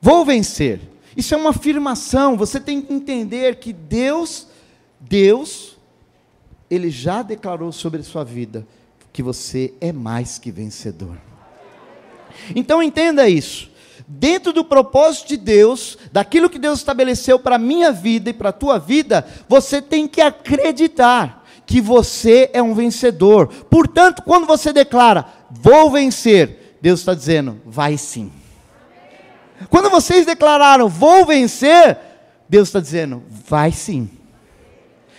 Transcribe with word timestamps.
Vou 0.00 0.24
vencer. 0.24 0.80
Isso 1.16 1.34
é 1.34 1.36
uma 1.36 1.50
afirmação. 1.50 2.36
Você 2.36 2.58
tem 2.58 2.80
que 2.80 2.92
entender 2.92 3.56
que 3.56 3.72
Deus, 3.72 4.46
Deus, 4.98 5.76
Ele 6.70 6.90
já 6.90 7.22
declarou 7.22 7.72
sobre 7.72 8.00
a 8.00 8.04
sua 8.04 8.24
vida 8.24 8.66
que 9.12 9.22
você 9.22 9.74
é 9.80 9.92
mais 9.92 10.38
que 10.38 10.50
vencedor. 10.50 11.18
Então 12.54 12.82
entenda 12.82 13.28
isso. 13.28 13.68
Dentro 14.06 14.52
do 14.52 14.64
propósito 14.64 15.28
de 15.28 15.36
Deus, 15.36 15.98
daquilo 16.12 16.50
que 16.50 16.58
Deus 16.58 16.78
estabeleceu 16.78 17.38
para 17.38 17.56
a 17.56 17.58
minha 17.58 17.92
vida 17.92 18.30
e 18.30 18.32
para 18.32 18.48
a 18.48 18.52
tua 18.52 18.78
vida, 18.78 19.26
você 19.48 19.80
tem 19.80 20.08
que 20.08 20.20
acreditar 20.20 21.46
que 21.66 21.80
você 21.80 22.50
é 22.52 22.60
um 22.60 22.74
vencedor. 22.74 23.46
Portanto, 23.46 24.22
quando 24.22 24.46
você 24.46 24.72
declara, 24.72 25.26
vou 25.50 25.90
vencer, 25.90 26.76
Deus 26.80 27.00
está 27.00 27.14
dizendo, 27.14 27.60
vai 27.64 27.96
sim. 27.96 28.32
Quando 29.68 29.90
vocês 29.90 30.24
declararam, 30.24 30.88
vou 30.88 31.26
vencer, 31.26 31.98
Deus 32.48 32.68
está 32.68 32.80
dizendo, 32.80 33.22
vai 33.28 33.72
sim. 33.72 34.08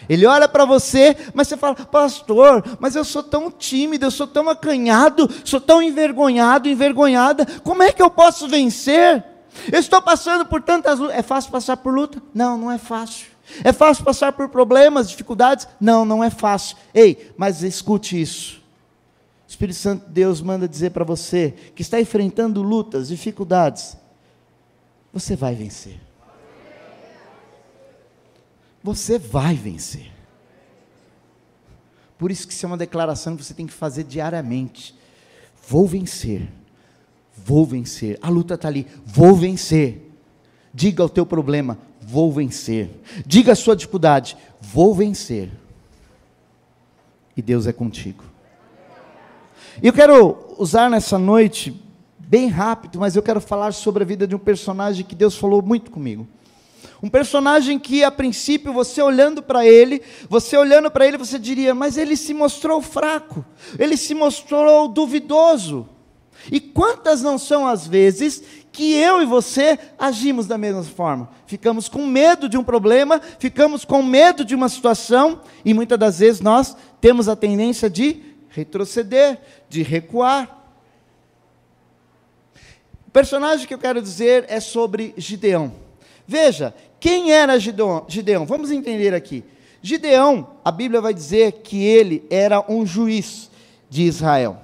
Ele 0.10 0.26
olha 0.26 0.48
para 0.48 0.66
você, 0.66 1.16
mas 1.34 1.48
você 1.48 1.56
fala, 1.56 1.76
pastor, 1.76 2.78
mas 2.80 2.96
eu 2.96 3.04
sou 3.06 3.24
tão 3.24 3.52
tímido, 3.52 4.06
eu 4.06 4.12
sou 4.12 4.28
tão 4.28 4.50
acanhado, 4.50 5.30
sou 5.46 5.62
tão 5.62 5.82
envergonhado, 5.82 6.68
envergonhada, 6.68 7.46
como 7.64 7.84
é 7.84 7.92
que 7.94 8.02
eu 8.02 8.10
posso 8.10 8.48
vencer? 8.48 9.24
Eu 9.72 9.80
estou 9.80 10.02
passando 10.02 10.46
por 10.46 10.62
tantas 10.62 11.00
lutas. 11.00 11.18
É 11.18 11.22
fácil 11.22 11.52
passar 11.52 11.78
por 11.78 11.94
luta? 11.94 12.22
Não, 12.34 12.58
não 12.58 12.72
é 12.72 12.78
fácil. 12.78 13.28
É 13.64 13.74
fácil 13.74 14.04
passar 14.04 14.32
por 14.32 14.50
problemas, 14.50 15.10
dificuldades? 15.10 15.68
Não, 15.80 16.06
não 16.06 16.24
é 16.24 16.30
fácil. 16.30 16.78
Ei, 16.94 17.32
mas 17.38 17.64
escute 17.64 18.20
isso. 18.20 18.62
O 19.48 19.50
Espírito 19.50 19.78
Santo 19.78 20.08
de 20.08 20.14
Deus 20.14 20.42
manda 20.42 20.68
dizer 20.68 20.92
para 20.92 21.04
você 21.04 21.54
que 21.76 21.82
está 21.82 22.00
enfrentando 22.00 22.62
lutas, 22.62 23.10
dificuldades, 23.10 23.98
você 25.12 25.36
vai 25.36 25.56
vencer. 25.56 26.00
Você 28.84 29.20
vai 29.20 29.56
vencer. 29.56 30.12
Por 32.18 32.32
isso 32.32 32.48
que 32.48 32.54
isso 32.54 32.66
é 32.66 32.68
uma 32.68 32.78
declaração 32.78 33.36
que 33.36 33.44
você 33.44 33.54
tem 33.54 33.68
que 33.68 33.74
fazer 33.74 34.04
diariamente. 34.04 34.96
Vou 35.68 35.88
vencer. 35.88 36.48
Vou 37.36 37.66
vencer. 37.66 38.18
A 38.22 38.30
luta 38.30 38.54
está 38.54 38.68
ali. 38.68 38.88
Vou 39.06 39.36
vencer. 39.36 40.12
Diga 40.74 41.04
o 41.04 41.10
teu 41.10 41.26
problema. 41.26 41.78
Vou 42.00 42.32
vencer. 42.32 42.90
Diga 43.26 43.54
a 43.54 43.56
sua 43.56 43.76
dificuldade. 43.76 44.38
Vou 44.60 44.94
vencer. 44.94 45.50
E 47.36 47.42
Deus 47.42 47.68
é 47.68 47.74
contigo. 47.74 48.24
Eu 49.82 49.94
quero 49.94 50.56
usar 50.58 50.90
nessa 50.90 51.18
noite 51.18 51.81
bem 52.32 52.48
rápido, 52.48 52.98
mas 52.98 53.18
eu 53.18 53.22
quero 53.22 53.42
falar 53.42 53.74
sobre 53.74 54.04
a 54.04 54.06
vida 54.06 54.26
de 54.26 54.34
um 54.34 54.40
personagem 54.40 55.04
que 55.04 55.14
Deus 55.14 55.36
falou 55.36 55.62
muito 55.62 55.92
comigo. 55.92 56.26
Um 57.04 57.10
personagem 57.10 57.78
que 57.78 58.06
a 58.06 58.10
princípio 58.10 58.72
você 58.72 59.02
olhando 59.02 59.44
para 59.44 59.68
ele, 59.68 60.02
você 60.30 60.56
olhando 60.56 60.90
para 60.90 61.06
ele, 61.06 61.18
você 61.18 61.38
diria, 61.38 61.76
mas 61.76 61.98
ele 61.98 62.16
se 62.16 62.34
mostrou 62.34 62.82
fraco, 62.82 63.44
ele 63.78 63.98
se 63.98 64.16
mostrou 64.16 64.88
duvidoso. 64.88 65.90
E 66.50 66.62
quantas 66.62 67.22
não 67.22 67.38
são 67.38 67.68
as 67.68 67.86
vezes 67.86 68.42
que 68.72 68.94
eu 68.94 69.22
e 69.22 69.26
você 69.26 69.78
agimos 70.00 70.48
da 70.48 70.58
mesma 70.58 70.84
forma? 70.84 71.30
Ficamos 71.46 71.90
com 71.90 72.08
medo 72.08 72.48
de 72.48 72.58
um 72.58 72.64
problema, 72.64 73.20
ficamos 73.40 73.84
com 73.84 74.02
medo 74.02 74.46
de 74.46 74.56
uma 74.56 74.70
situação, 74.70 75.42
e 75.66 75.74
muitas 75.74 76.00
das 76.00 76.20
vezes 76.20 76.40
nós 76.40 76.78
temos 77.02 77.28
a 77.28 77.36
tendência 77.36 77.90
de 77.90 78.24
retroceder, 78.48 79.38
de 79.68 79.84
recuar. 79.84 80.61
O 83.12 83.14
personagem 83.14 83.68
que 83.68 83.74
eu 83.74 83.78
quero 83.78 84.02
dizer 84.02 84.46
é 84.48 84.62
sobre 84.62 85.14
Gideão. 85.18 85.74
Veja, 86.26 86.74
quem 86.98 87.34
era 87.34 87.60
Gideão? 87.60 88.46
Vamos 88.48 88.72
entender 88.72 89.14
aqui. 89.14 89.44
Gideão, 89.82 90.52
a 90.64 90.72
Bíblia 90.72 91.02
vai 91.02 91.14
dizer 91.14 91.52
que 91.62 91.84
ele 91.84 92.24
era 92.30 92.64
um 92.72 92.86
juiz 92.86 93.52
de 93.90 94.04
Israel. 94.04 94.62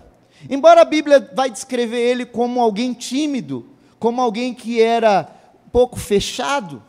Embora 0.49 0.79
a 0.79 0.85
Bíblia 0.85 1.29
vai 1.35 1.49
descrever 1.49 1.99
ele 1.99 2.25
como 2.25 2.61
alguém 2.61 2.93
tímido, 2.93 3.65
como 3.99 4.21
alguém 4.21 4.53
que 4.53 4.81
era 4.81 5.29
um 5.65 5.69
pouco 5.69 5.99
fechado, 5.99 6.81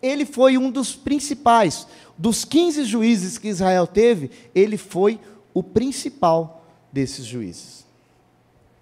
ele 0.00 0.24
foi 0.24 0.56
um 0.56 0.70
dos 0.70 0.94
principais, 0.94 1.88
dos 2.16 2.44
15 2.44 2.84
juízes 2.84 3.36
que 3.36 3.48
Israel 3.48 3.84
teve, 3.84 4.30
ele 4.54 4.76
foi 4.76 5.18
o 5.52 5.60
principal 5.60 6.64
desses 6.92 7.24
juízes. 7.24 7.85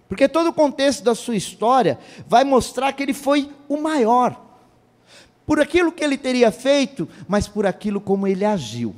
Porque 0.07 0.27
todo 0.27 0.47
o 0.47 0.53
contexto 0.53 1.03
da 1.03 1.15
sua 1.15 1.35
história 1.35 1.99
vai 2.27 2.43
mostrar 2.43 2.93
que 2.93 3.01
ele 3.01 3.13
foi 3.13 3.51
o 3.67 3.77
maior. 3.77 4.39
Por 5.45 5.59
aquilo 5.59 5.91
que 5.91 6.03
ele 6.03 6.17
teria 6.17 6.51
feito, 6.51 7.07
mas 7.27 7.47
por 7.47 7.65
aquilo 7.65 7.99
como 8.01 8.27
ele 8.27 8.45
agiu. 8.45 8.95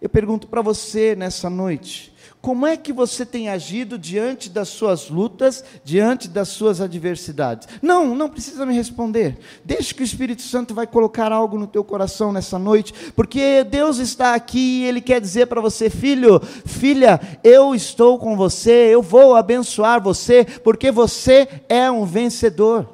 Eu 0.00 0.08
pergunto 0.08 0.46
para 0.46 0.62
você 0.62 1.14
nessa 1.14 1.50
noite: 1.50 2.09
como 2.40 2.66
é 2.66 2.74
que 2.74 2.90
você 2.90 3.26
tem 3.26 3.50
agido 3.50 3.98
diante 3.98 4.48
das 4.48 4.68
suas 4.68 5.10
lutas, 5.10 5.62
diante 5.84 6.26
das 6.26 6.48
suas 6.48 6.80
adversidades? 6.80 7.68
Não, 7.82 8.14
não 8.14 8.30
precisa 8.30 8.64
me 8.64 8.74
responder. 8.74 9.38
Deixe 9.62 9.94
que 9.94 10.02
o 10.02 10.04
Espírito 10.04 10.40
Santo 10.40 10.74
vai 10.74 10.86
colocar 10.86 11.32
algo 11.32 11.58
no 11.58 11.66
teu 11.66 11.84
coração 11.84 12.32
nessa 12.32 12.58
noite, 12.58 12.94
porque 13.14 13.62
Deus 13.64 13.98
está 13.98 14.34
aqui 14.34 14.80
e 14.80 14.84
Ele 14.84 15.02
quer 15.02 15.20
dizer 15.20 15.48
para 15.48 15.60
você, 15.60 15.90
filho, 15.90 16.40
filha, 16.64 17.20
eu 17.44 17.74
estou 17.74 18.18
com 18.18 18.34
você, 18.34 18.88
eu 18.88 19.02
vou 19.02 19.36
abençoar 19.36 20.02
você, 20.02 20.44
porque 20.44 20.90
você 20.90 21.46
é 21.68 21.90
um 21.90 22.06
vencedor. 22.06 22.88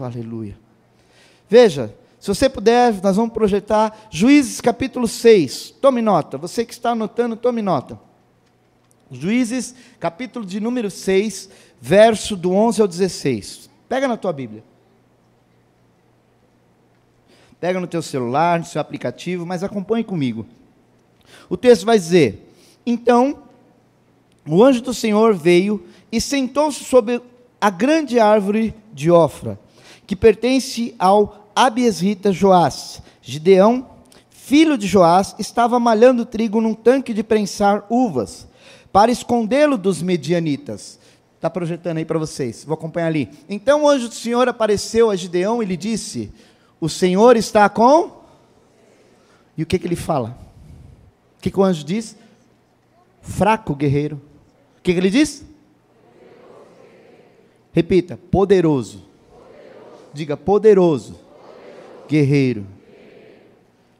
Aleluia. 0.00 0.56
Veja, 1.48 1.94
se 2.28 2.40
você 2.40 2.48
puder, 2.50 3.00
nós 3.02 3.16
vamos 3.16 3.32
projetar 3.32 4.06
Juízes 4.10 4.60
capítulo 4.60 5.08
6. 5.08 5.70
Tome 5.80 6.02
nota. 6.02 6.36
Você 6.36 6.62
que 6.62 6.74
está 6.74 6.90
anotando, 6.90 7.36
tome 7.36 7.62
nota. 7.62 7.98
Juízes 9.10 9.74
capítulo 9.98 10.44
de 10.44 10.60
número 10.60 10.90
6, 10.90 11.48
verso 11.80 12.36
do 12.36 12.52
11 12.52 12.82
ao 12.82 12.88
16. 12.88 13.70
Pega 13.88 14.06
na 14.06 14.18
tua 14.18 14.34
Bíblia. 14.34 14.62
Pega 17.58 17.80
no 17.80 17.86
teu 17.86 18.02
celular, 18.02 18.58
no 18.58 18.66
seu 18.66 18.80
aplicativo, 18.80 19.46
mas 19.46 19.62
acompanhe 19.62 20.04
comigo. 20.04 20.46
O 21.48 21.56
texto 21.56 21.86
vai 21.86 21.98
dizer: 21.98 22.52
Então, 22.84 23.42
o 24.46 24.62
anjo 24.62 24.82
do 24.82 24.92
Senhor 24.92 25.34
veio 25.34 25.82
e 26.12 26.20
sentou-se 26.20 26.84
sobre 26.84 27.22
a 27.58 27.70
grande 27.70 28.20
árvore 28.20 28.74
de 28.92 29.10
Ofra, 29.10 29.58
que 30.06 30.14
pertence 30.14 30.94
ao 30.98 31.37
Abiesrita 31.58 32.32
Joás. 32.32 33.02
Gideão, 33.20 33.90
filho 34.30 34.78
de 34.78 34.86
Joás, 34.86 35.34
estava 35.40 35.80
malhando 35.80 36.24
trigo 36.24 36.60
num 36.60 36.72
tanque 36.72 37.12
de 37.12 37.24
prensar 37.24 37.84
uvas, 37.90 38.46
para 38.92 39.10
escondê-lo 39.10 39.76
dos 39.76 40.00
medianitas. 40.00 41.00
Está 41.34 41.50
projetando 41.50 41.96
aí 41.96 42.04
para 42.04 42.18
vocês, 42.18 42.64
vou 42.64 42.74
acompanhar 42.74 43.08
ali. 43.08 43.28
Então 43.48 43.82
o 43.82 43.88
anjo 43.88 44.08
do 44.08 44.14
Senhor 44.14 44.48
apareceu 44.48 45.10
a 45.10 45.16
Gideão 45.16 45.60
e 45.60 45.66
lhe 45.66 45.76
disse: 45.76 46.32
O 46.80 46.88
Senhor 46.88 47.36
está 47.36 47.68
com. 47.68 48.22
E 49.56 49.62
o 49.64 49.66
que, 49.66 49.80
que 49.80 49.86
ele 49.88 49.96
fala? 49.96 50.38
O 51.38 51.42
que, 51.42 51.50
que 51.50 51.58
o 51.58 51.64
anjo 51.64 51.82
diz? 51.82 52.16
Fraco 53.20 53.74
guerreiro. 53.74 54.22
O 54.78 54.82
que, 54.82 54.92
que 54.92 54.98
ele 54.98 55.10
diz? 55.10 55.44
Repita: 57.72 58.16
poderoso. 58.30 59.02
Diga 60.14 60.36
poderoso 60.36 61.27
guerreiro. 62.08 62.66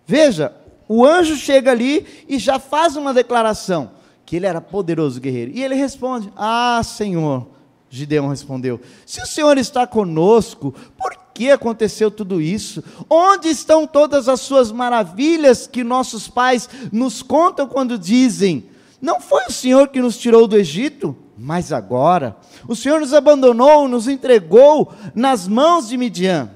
Veja, 0.06 0.54
o 0.88 1.04
anjo 1.04 1.36
chega 1.36 1.70
ali 1.70 2.06
e 2.26 2.38
já 2.38 2.58
faz 2.58 2.96
uma 2.96 3.12
declaração 3.12 3.90
que 4.24 4.36
ele 4.36 4.46
era 4.46 4.60
poderoso 4.60 5.20
guerreiro. 5.20 5.52
E 5.54 5.62
ele 5.62 5.74
responde: 5.74 6.32
Ah, 6.36 6.80
Senhor. 6.82 7.46
Gideão 7.90 8.28
respondeu: 8.28 8.80
Se 9.06 9.22
o 9.22 9.26
Senhor 9.26 9.56
está 9.56 9.86
conosco, 9.86 10.74
por 10.96 11.16
que 11.32 11.50
aconteceu 11.50 12.10
tudo 12.10 12.40
isso? 12.40 12.82
Onde 13.08 13.48
estão 13.48 13.86
todas 13.86 14.28
as 14.28 14.40
suas 14.40 14.70
maravilhas 14.72 15.66
que 15.66 15.84
nossos 15.84 16.28
pais 16.28 16.68
nos 16.92 17.22
contam 17.22 17.66
quando 17.66 17.98
dizem: 17.98 18.66
Não 19.00 19.20
foi 19.20 19.46
o 19.46 19.52
Senhor 19.52 19.88
que 19.88 20.00
nos 20.00 20.18
tirou 20.18 20.46
do 20.46 20.56
Egito? 20.56 21.16
Mas 21.36 21.72
agora, 21.72 22.36
o 22.66 22.74
Senhor 22.74 23.00
nos 23.00 23.14
abandonou, 23.14 23.86
nos 23.86 24.08
entregou 24.08 24.92
nas 25.14 25.46
mãos 25.46 25.88
de 25.88 25.96
Midian. 25.96 26.50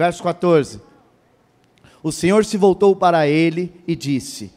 Verso 0.00 0.22
14. 0.22 0.80
O 2.02 2.10
Senhor 2.10 2.42
se 2.46 2.56
voltou 2.56 2.96
para 2.96 3.28
ele 3.28 3.70
e 3.86 3.94
disse: 3.94 4.50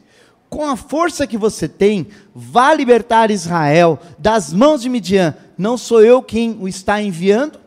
Com 0.48 0.64
a 0.64 0.74
força 0.74 1.26
que 1.26 1.36
você 1.36 1.68
tem, 1.68 2.06
vá 2.34 2.72
libertar 2.72 3.30
Israel 3.30 3.98
das 4.18 4.54
mãos 4.54 4.80
de 4.80 4.88
Midian. 4.88 5.36
Não 5.58 5.76
sou 5.76 6.02
eu 6.02 6.22
quem 6.22 6.56
o 6.58 6.66
está 6.66 7.02
enviando? 7.02 7.60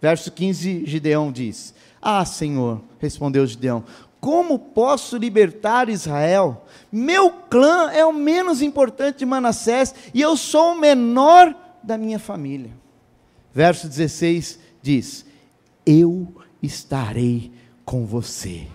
Verso 0.00 0.32
15, 0.32 0.84
Gideão 0.84 1.30
diz: 1.30 1.72
Ah, 2.02 2.24
Senhor, 2.24 2.80
respondeu 2.98 3.46
Gideão, 3.46 3.84
como 4.20 4.58
posso 4.58 5.16
libertar 5.16 5.88
Israel? 5.88 6.66
Meu 6.90 7.30
clã 7.30 7.92
é 7.92 8.04
o 8.04 8.12
menos 8.12 8.60
importante 8.60 9.18
de 9.18 9.26
Manassés 9.26 9.94
e 10.12 10.20
eu 10.20 10.36
sou 10.36 10.72
o 10.72 10.80
menor 10.80 11.54
da 11.84 11.96
minha 11.96 12.18
família. 12.18 12.72
Verso 13.54 13.86
16 13.86 14.58
diz: 14.82 15.24
Eu 15.86 16.41
estarei 16.62 17.50
com 17.84 18.06
você. 18.06 18.66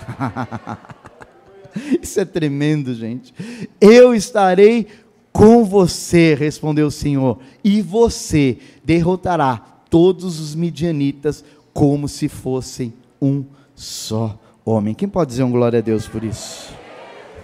Isso 2.02 2.20
é 2.20 2.24
tremendo, 2.24 2.94
gente. 2.94 3.32
Eu 3.80 4.14
estarei 4.14 4.86
com 5.32 5.64
você, 5.64 6.34
respondeu 6.34 6.88
o 6.88 6.90
Senhor, 6.90 7.38
e 7.62 7.80
você 7.80 8.58
derrotará 8.84 9.56
todos 9.88 10.40
os 10.40 10.54
midianitas 10.54 11.44
como 11.72 12.08
se 12.08 12.28
fossem 12.28 12.92
um 13.22 13.44
só 13.74 14.38
homem. 14.64 14.94
Quem 14.94 15.08
pode 15.08 15.30
dizer 15.30 15.44
um 15.44 15.50
glória 15.50 15.78
a 15.78 15.82
Deus 15.82 16.06
por 16.06 16.24
isso? 16.24 16.74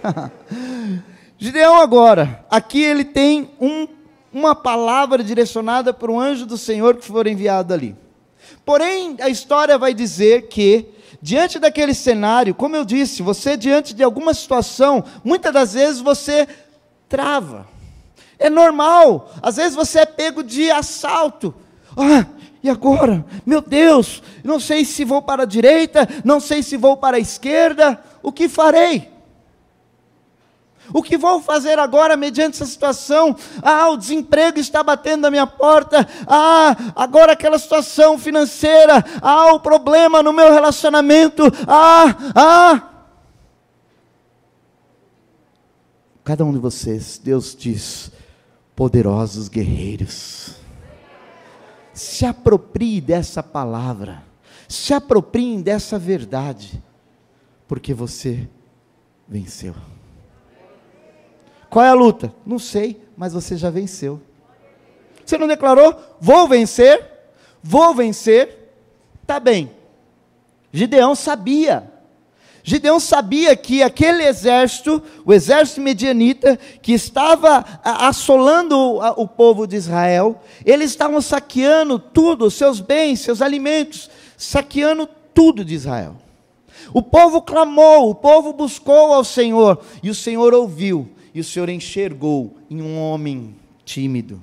Gideão 1.37 1.79
agora, 1.79 2.45
aqui 2.49 2.81
ele 2.81 3.05
tem 3.05 3.49
um, 3.59 3.87
uma 4.33 4.55
palavra 4.55 5.23
direcionada 5.23 5.93
para 5.93 6.11
o 6.11 6.19
anjo 6.19 6.45
do 6.45 6.57
Senhor 6.57 6.95
que 6.95 7.05
for 7.05 7.27
enviado 7.27 7.73
ali. 7.73 7.95
Porém, 8.65 9.17
a 9.19 9.29
história 9.29 9.77
vai 9.77 9.93
dizer 9.93 10.47
que 10.47 10.93
Diante 11.21 11.57
daquele 11.57 11.93
cenário, 11.93 12.53
como 12.53 12.75
eu 12.75 12.85
disse, 12.85 13.23
você 13.23 13.57
diante 13.57 13.93
de 13.93 14.03
alguma 14.03 14.33
situação, 14.33 15.03
muitas 15.23 15.51
das 15.51 15.73
vezes 15.73 15.99
você 15.99 16.47
trava. 17.09 17.67
É 18.37 18.49
normal. 18.49 19.31
Às 19.41 19.55
vezes 19.55 19.75
você 19.75 19.99
é 19.99 20.05
pego 20.05 20.43
de 20.43 20.69
assalto. 20.69 21.55
Ah, 21.97 22.25
e 22.61 22.69
agora? 22.69 23.25
Meu 23.45 23.61
Deus, 23.61 24.21
não 24.43 24.59
sei 24.59 24.85
se 24.85 25.03
vou 25.03 25.21
para 25.21 25.43
a 25.43 25.47
direita, 25.47 26.07
não 26.23 26.39
sei 26.39 26.61
se 26.61 26.77
vou 26.77 26.95
para 26.95 27.17
a 27.17 27.19
esquerda. 27.19 27.99
O 28.21 28.31
que 28.31 28.47
farei? 28.47 29.09
O 30.93 31.03
que 31.03 31.17
vou 31.17 31.41
fazer 31.41 31.79
agora 31.79 32.15
mediante 32.15 32.55
essa 32.55 32.65
situação? 32.65 33.35
Ah, 33.61 33.89
o 33.89 33.97
desemprego 33.97 34.59
está 34.59 34.81
batendo 34.81 35.21
na 35.21 35.31
minha 35.31 35.47
porta. 35.47 36.07
Ah, 36.25 36.75
agora 36.95 37.33
aquela 37.33 37.59
situação 37.59 38.17
financeira. 38.17 39.03
Ah, 39.21 39.53
o 39.53 39.59
problema 39.59 40.23
no 40.23 40.31
meu 40.31 40.51
relacionamento. 40.53 41.43
Ah, 41.67 42.15
ah. 42.35 42.89
Cada 46.23 46.43
um 46.43 46.51
de 46.51 46.59
vocês, 46.59 47.19
Deus 47.23 47.55
diz, 47.55 48.11
poderosos 48.75 49.47
guerreiros. 49.47 50.55
Se 51.93 52.25
aproprie 52.25 53.01
dessa 53.01 53.41
palavra. 53.41 54.23
Se 54.67 54.93
apropriem 54.93 55.61
dessa 55.61 55.97
verdade. 55.97 56.81
Porque 57.67 57.93
você 57.93 58.47
venceu. 59.27 59.73
Qual 61.69 61.83
é 61.83 61.89
a 61.89 61.93
luta? 61.93 62.33
Não 62.45 62.59
sei, 62.59 63.01
mas 63.15 63.33
você 63.33 63.57
já 63.57 63.69
venceu. 63.69 64.21
Você 65.25 65.37
não 65.37 65.47
declarou? 65.47 65.95
Vou 66.21 66.47
vencer, 66.47 67.05
vou 67.61 67.93
vencer. 67.93 68.71
Tá 69.25 69.39
bem. 69.39 69.71
Gideão 70.71 71.15
sabia. 71.15 71.91
Gideão 72.63 72.99
sabia 72.99 73.55
que 73.55 73.81
aquele 73.81 74.23
exército, 74.23 75.01
o 75.25 75.33
exército 75.33 75.79
medianita, 75.79 76.59
que 76.81 76.93
estava 76.93 77.65
assolando 77.81 78.77
o 79.15 79.27
povo 79.27 79.65
de 79.65 79.75
Israel, 79.77 80.41
eles 80.65 80.91
estavam 80.91 81.21
saqueando 81.21 81.97
tudo, 81.97 82.51
seus 82.51 82.81
bens, 82.81 83.21
seus 83.21 83.41
alimentos, 83.41 84.09
saqueando 84.37 85.07
tudo 85.33 85.63
de 85.63 85.75
Israel. 85.75 86.15
O 86.93 87.01
povo 87.01 87.41
clamou, 87.41 88.09
o 88.09 88.15
povo 88.15 88.53
buscou 88.53 89.13
ao 89.13 89.23
Senhor, 89.23 89.79
e 90.03 90.09
o 90.09 90.15
Senhor 90.15 90.53
ouviu 90.53 91.09
e 91.37 91.39
o 91.39 91.43
Senhor 91.43 91.69
enxergou 91.69 92.57
em 92.67 92.81
um 92.81 92.99
homem 92.99 93.55
tímido, 93.85 94.41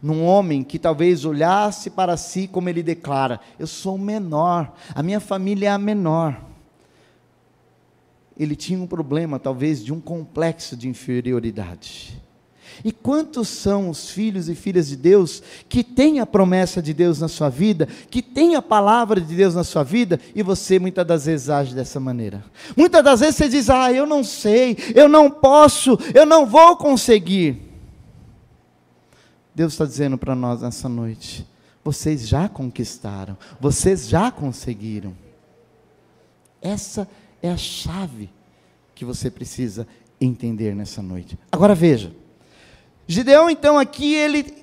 num 0.00 0.24
homem 0.24 0.62
que 0.62 0.78
talvez 0.78 1.24
olhasse 1.24 1.90
para 1.90 2.16
si 2.16 2.46
como 2.46 2.68
ele 2.68 2.84
declara: 2.84 3.40
Eu 3.58 3.66
sou 3.66 3.96
o 3.96 3.98
menor, 3.98 4.72
a 4.94 5.02
minha 5.02 5.18
família 5.18 5.70
é 5.70 5.72
a 5.72 5.78
menor. 5.78 6.40
Ele 8.38 8.54
tinha 8.54 8.78
um 8.78 8.86
problema, 8.86 9.40
talvez, 9.40 9.84
de 9.84 9.92
um 9.92 10.00
complexo 10.00 10.76
de 10.76 10.88
inferioridade. 10.88 12.22
E 12.84 12.92
quantos 12.92 13.48
são 13.48 13.90
os 13.90 14.10
filhos 14.10 14.48
e 14.48 14.54
filhas 14.54 14.88
de 14.88 14.96
Deus 14.96 15.42
que 15.68 15.84
têm 15.84 16.20
a 16.20 16.26
promessa 16.26 16.80
de 16.80 16.94
Deus 16.94 17.20
na 17.20 17.28
sua 17.28 17.48
vida, 17.48 17.86
que 18.10 18.22
têm 18.22 18.54
a 18.54 18.62
palavra 18.62 19.20
de 19.20 19.34
Deus 19.34 19.54
na 19.54 19.64
sua 19.64 19.82
vida, 19.82 20.18
e 20.34 20.42
você 20.42 20.78
muitas 20.78 21.06
das 21.06 21.26
vezes 21.26 21.50
age 21.50 21.74
dessa 21.74 22.00
maneira? 22.00 22.44
Muitas 22.76 23.04
das 23.04 23.20
vezes 23.20 23.36
você 23.36 23.48
diz: 23.48 23.68
Ah, 23.68 23.92
eu 23.92 24.06
não 24.06 24.24
sei, 24.24 24.76
eu 24.94 25.08
não 25.08 25.30
posso, 25.30 25.98
eu 26.14 26.24
não 26.24 26.46
vou 26.46 26.76
conseguir. 26.76 27.70
Deus 29.54 29.74
está 29.74 29.84
dizendo 29.84 30.16
para 30.16 30.34
nós 30.34 30.62
nessa 30.62 30.88
noite: 30.88 31.46
vocês 31.84 32.26
já 32.26 32.48
conquistaram, 32.48 33.36
vocês 33.60 34.08
já 34.08 34.30
conseguiram. 34.30 35.14
Essa 36.62 37.08
é 37.42 37.50
a 37.50 37.56
chave 37.56 38.30
que 38.94 39.04
você 39.04 39.30
precisa 39.30 39.86
entender 40.20 40.74
nessa 40.74 41.02
noite. 41.02 41.38
Agora 41.50 41.74
veja. 41.74 42.12
Gideão, 43.10 43.50
então, 43.50 43.76
aqui 43.76 44.14
ele 44.14 44.54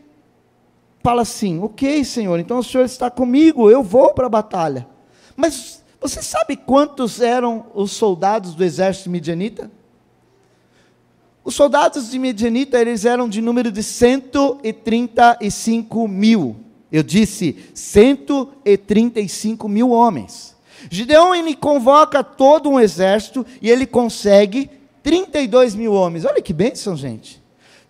fala 1.04 1.24
assim: 1.24 1.60
Ok, 1.60 2.06
Senhor, 2.06 2.40
então 2.40 2.60
o 2.60 2.64
Senhor 2.64 2.86
está 2.86 3.12
comigo, 3.12 3.70
eu 3.70 3.84
vou 3.84 4.14
para 4.14 4.28
a 4.28 4.30
batalha. 4.30 4.88
Mas 5.36 5.84
você 6.00 6.22
sabe 6.22 6.56
quantos 6.56 7.20
eram 7.20 7.66
os 7.76 7.92
soldados 7.92 8.56
do 8.56 8.64
exército 8.64 9.10
midianita? 9.10 9.70
Os 11.44 11.56
soldados 11.56 12.10
de 12.10 12.18
Midianita, 12.18 12.80
eles 12.80 13.04
eram 13.04 13.28
de 13.28 13.42
número 13.42 13.70
de 13.72 13.84
135 13.84 16.08
mil. 16.08 16.56
Eu 16.90 17.04
disse 17.04 17.66
135 17.74 19.68
mil 19.68 19.92
homens. 19.92 20.56
Gideão, 20.90 21.36
ele 21.36 21.54
convoca 21.54 22.24
todo 22.24 22.70
um 22.70 22.80
exército 22.80 23.46
e 23.62 23.70
ele 23.70 23.86
consegue 23.86 24.70
32 25.04 25.76
mil 25.76 25.92
homens. 25.92 26.24
Olha 26.26 26.42
que 26.42 26.54
bênção, 26.54 26.96
gente. 26.96 27.46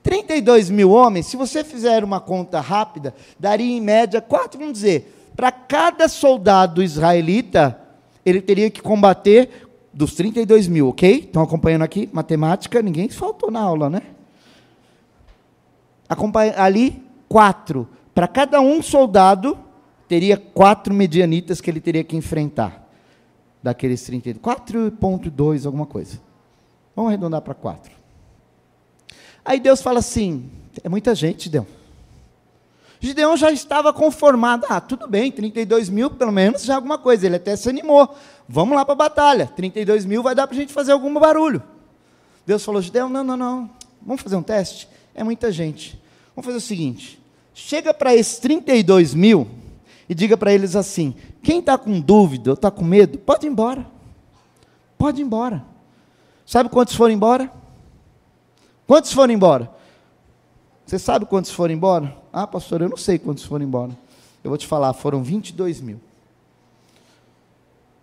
32 0.08 0.70
mil 0.70 0.92
homens, 0.92 1.26
se 1.26 1.36
você 1.36 1.66
fizer 1.66 2.02
uma 2.02 2.22
conta 2.22 2.62
rápida, 2.62 3.14
daria 3.38 3.76
em 3.76 3.82
média 3.82 4.22
quatro, 4.22 4.58
vamos 4.58 4.76
dizer, 4.76 5.30
para 5.36 5.52
cada 5.52 6.08
soldado 6.08 6.82
israelita, 6.82 7.78
ele 8.26 8.40
teria 8.40 8.70
que 8.70 8.82
combater 8.82 9.68
dos 9.94 10.14
32 10.14 10.70
mil, 10.70 10.88
ok? 10.88 11.20
Estão 11.20 11.44
acompanhando 11.44 11.82
aqui? 11.82 12.10
Matemática, 12.14 12.82
ninguém 12.82 13.10
faltou 13.10 13.52
na 13.52 13.60
aula, 13.60 13.90
né? 13.90 14.02
Acompanha, 16.08 16.54
ali, 16.56 17.04
quatro. 17.28 17.86
Para 18.16 18.30
cada 18.30 18.62
um 18.62 18.82
soldado, 18.82 19.58
teria 20.08 20.38
quatro 20.38 20.94
medianitas 20.94 21.60
que 21.60 21.70
ele 21.70 21.82
teria 21.82 22.04
que 22.06 22.16
enfrentar. 22.16 22.88
Daqueles 23.62 24.02
32. 24.04 24.42
4,2, 24.42 25.66
alguma 25.66 25.86
coisa. 25.86 26.18
Vamos 26.96 27.10
arredondar 27.10 27.42
para 27.42 27.54
4. 27.54 27.97
Aí 29.48 29.62
Deus 29.62 29.82
fala 29.82 30.00
assim: 30.00 30.52
é 30.84 30.90
muita 30.90 31.16
gente, 31.16 31.46
Gideão. 31.46 31.66
Gideão 33.00 33.38
já 33.38 33.50
estava 33.50 33.94
conformado. 33.94 34.66
Ah, 34.68 34.82
tudo 34.82 35.08
bem, 35.08 35.32
32 35.32 35.88
mil 35.88 36.10
pelo 36.10 36.34
menos 36.34 36.64
já 36.64 36.74
é 36.74 36.76
alguma 36.76 36.98
coisa. 36.98 37.26
Ele 37.26 37.38
até 37.38 37.56
se 37.56 37.70
animou. 37.70 38.14
Vamos 38.50 38.76
lá 38.76 38.84
para 38.84 38.94
a 38.94 38.98
batalha. 38.98 39.48
32 39.48 40.04
mil 40.04 40.22
vai 40.22 40.36
dar 40.36 40.48
para 40.48 40.56
a 40.58 40.60
gente 40.60 40.74
fazer 40.74 40.92
algum 40.92 41.14
barulho. 41.14 41.64
Deus 42.46 42.66
falou: 42.66 42.82
Gideão, 42.82 43.08
não, 43.08 43.24
não, 43.24 43.38
não. 43.38 43.70
Vamos 44.02 44.22
fazer 44.22 44.36
um 44.36 44.44
teste? 44.44 44.90
É 45.16 45.24
muita 45.24 45.50
gente. 45.50 45.98
Vamos 46.36 46.46
fazer 46.46 46.58
o 46.58 46.62
seguinte: 46.62 47.18
chega 47.54 47.94
para 47.94 48.14
esses 48.14 48.40
32 48.40 49.14
mil 49.14 49.48
e 50.10 50.14
diga 50.14 50.36
para 50.36 50.52
eles 50.52 50.76
assim: 50.76 51.16
quem 51.42 51.60
está 51.60 51.78
com 51.78 52.02
dúvida 52.02 52.50
ou 52.50 52.56
está 52.56 52.70
com 52.70 52.84
medo, 52.84 53.18
pode 53.20 53.48
ir 53.48 53.50
embora. 53.50 53.88
Pode 54.98 55.22
ir 55.22 55.24
embora. 55.24 55.64
Sabe 56.46 56.68
quantos 56.68 56.96
foram 56.96 57.14
embora? 57.14 57.50
Quantos 58.88 59.12
foram 59.12 59.34
embora? 59.34 59.70
Você 60.86 60.98
sabe 60.98 61.26
quantos 61.26 61.52
foram 61.52 61.74
embora? 61.74 62.16
Ah, 62.32 62.48
pastor, 62.48 62.82
eu 62.82 62.88
não 62.88 62.96
sei 62.96 63.20
quantos 63.20 63.44
foram 63.44 63.66
embora. 63.66 63.92
Eu 64.42 64.50
vou 64.50 64.58
te 64.58 64.66
falar, 64.66 64.94
foram 64.94 65.22
22 65.22 65.82
mil. 65.82 66.00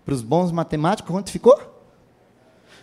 Para 0.04 0.12
os 0.12 0.20
bons 0.20 0.52
matemáticos, 0.52 1.10
quanto 1.10 1.30
ficou? 1.30 1.58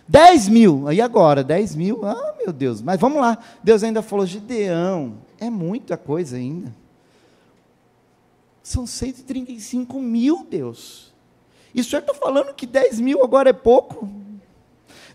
10 0.08 0.48
mil. 0.48 0.88
Aí 0.88 1.00
agora, 1.00 1.44
10 1.44 1.76
mil. 1.76 2.04
Ah, 2.04 2.34
meu 2.36 2.52
Deus. 2.52 2.82
Mas 2.82 3.00
vamos 3.00 3.20
lá. 3.20 3.38
Deus 3.62 3.84
ainda 3.84 4.02
falou, 4.02 4.26
Gideão, 4.26 5.18
é 5.38 5.48
muita 5.48 5.96
coisa 5.96 6.36
ainda. 6.36 6.74
São 8.60 8.84
135 8.84 10.00
mil, 10.00 10.44
Deus. 10.50 11.12
E 11.72 11.80
o 11.80 11.84
senhor 11.84 12.00
está 12.00 12.12
falando 12.12 12.52
que 12.52 12.66
10 12.66 12.98
mil 13.00 13.22
agora 13.22 13.50
é 13.50 13.52
pouco? 13.52 14.08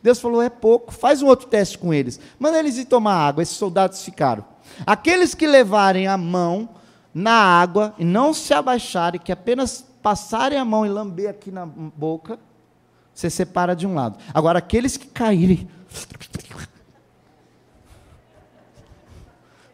Deus 0.01 0.20
falou: 0.20 0.42
é 0.42 0.50
pouco, 0.50 0.92
faz 0.94 1.22
um 1.22 1.27
outro 1.27 1.48
teste 1.48 1.77
com 1.77 1.94
eles. 1.94 2.20
Manda 2.39 2.60
eles 2.60 2.77
ir 2.77 2.86
tomar 2.86 3.16
água. 3.16 3.44
Esses 3.44 3.58
soldados 3.58 4.04
ficaram. 4.04 4.46
Aqueles 4.86 5.34
que 5.34 5.48
levarem 5.48 6.08
a 6.08 6.18
mão 6.18 6.70
na 7.13 7.34
água 7.34 7.96
e 7.98 8.06
não 8.06 8.34
se 8.34 8.54
abaixarem, 8.54 9.20
que 9.20 9.32
apenas 9.32 9.84
passarem 10.01 10.58
a 10.58 10.66
mão 10.66 10.86
e 10.86 10.89
lamber 10.89 11.30
aqui 11.30 11.50
na 11.51 11.66
boca, 11.66 12.39
você 13.13 13.30
separa 13.30 13.75
de 13.75 13.88
um 13.88 13.94
lado. 13.96 14.20
Agora, 14.34 14.60
aqueles 14.60 14.96
que 14.98 15.08
caírem, 15.08 15.68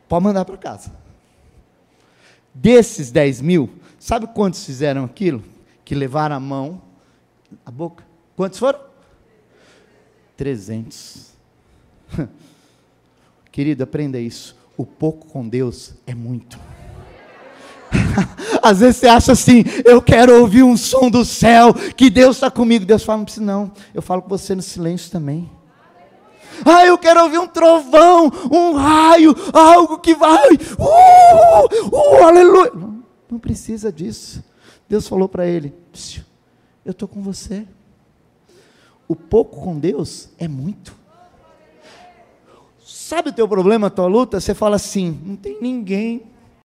pode 0.08 0.24
mandar 0.24 0.46
para 0.46 0.56
casa. 0.58 0.92
Desses 2.54 3.12
10 3.12 3.42
mil, 3.42 3.70
sabe 4.00 4.28
quantos 4.28 4.64
fizeram 4.66 5.04
aquilo? 5.04 5.44
Que 5.84 5.94
levaram 5.94 6.36
a 6.38 6.40
mão, 6.40 6.82
a 7.66 7.72
boca? 7.72 8.06
Quantos 8.36 8.58
foram? 8.58 8.93
300. 10.44 11.32
Querido, 13.50 13.82
aprenda 13.82 14.20
isso. 14.20 14.58
O 14.76 14.86
pouco 14.86 15.26
com 15.28 15.48
Deus 15.48 15.94
é 16.06 16.14
muito. 16.14 16.60
Às 18.62 18.82
vezes 18.82 18.98
você 18.98 19.08
acha 19.08 19.32
assim, 19.32 19.64
eu 19.86 20.02
quero 20.02 20.38
ouvir 20.42 20.62
um 20.64 20.76
som 20.76 21.10
do 21.10 21.24
céu, 21.24 21.74
que 21.74 22.10
Deus 22.10 22.36
está 22.36 22.52
comigo. 22.52 22.84
Deus 22.84 23.04
fala, 23.04 23.20
não 23.20 23.24
precisa 23.24 23.46
não, 23.46 23.72
eu 23.94 24.02
falo 24.02 24.22
com 24.22 24.28
você 24.28 24.54
no 24.54 24.62
silêncio 24.62 25.10
também. 25.10 25.50
Ah, 26.66 26.86
eu 26.86 26.98
quero 26.98 27.24
ouvir 27.24 27.38
um 27.38 27.48
trovão, 27.48 28.30
um 28.52 28.74
raio, 28.74 29.34
algo 29.54 29.98
que 30.00 30.14
vai, 30.14 30.56
uh, 30.78 31.96
uh, 31.96 32.24
aleluia. 32.26 32.72
Não, 32.76 33.02
não 33.32 33.40
precisa 33.40 33.94
disso. 33.94 34.44
Deus 34.90 35.08
falou 35.08 35.30
para 35.30 35.48
ele: 35.48 35.74
Eu 36.84 36.92
estou 36.92 37.08
com 37.08 37.22
você. 37.22 37.66
O 39.14 39.16
pouco 39.16 39.62
com 39.62 39.78
Deus 39.78 40.30
é 40.40 40.48
muito. 40.48 40.96
Sabe 42.84 43.30
o 43.30 43.32
teu 43.32 43.48
problema, 43.48 43.86
a 43.86 43.90
tua 43.92 44.08
luta? 44.08 44.40
Você 44.40 44.56
fala 44.56 44.78
assim: 44.78 45.20
não 45.24 45.36
tem 45.36 45.60
ninguém, 45.62 46.24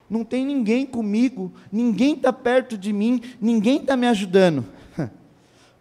não 0.09 0.25
tem 0.25 0.47
ninguém 0.47 0.87
comigo, 0.87 1.53
ninguém 1.71 2.15
está 2.15 2.33
perto 2.33 2.79
de 2.79 2.91
mim, 2.91 3.21
ninguém 3.39 3.77
está 3.77 3.99
me 3.99 4.07
ajudando. 4.07 4.65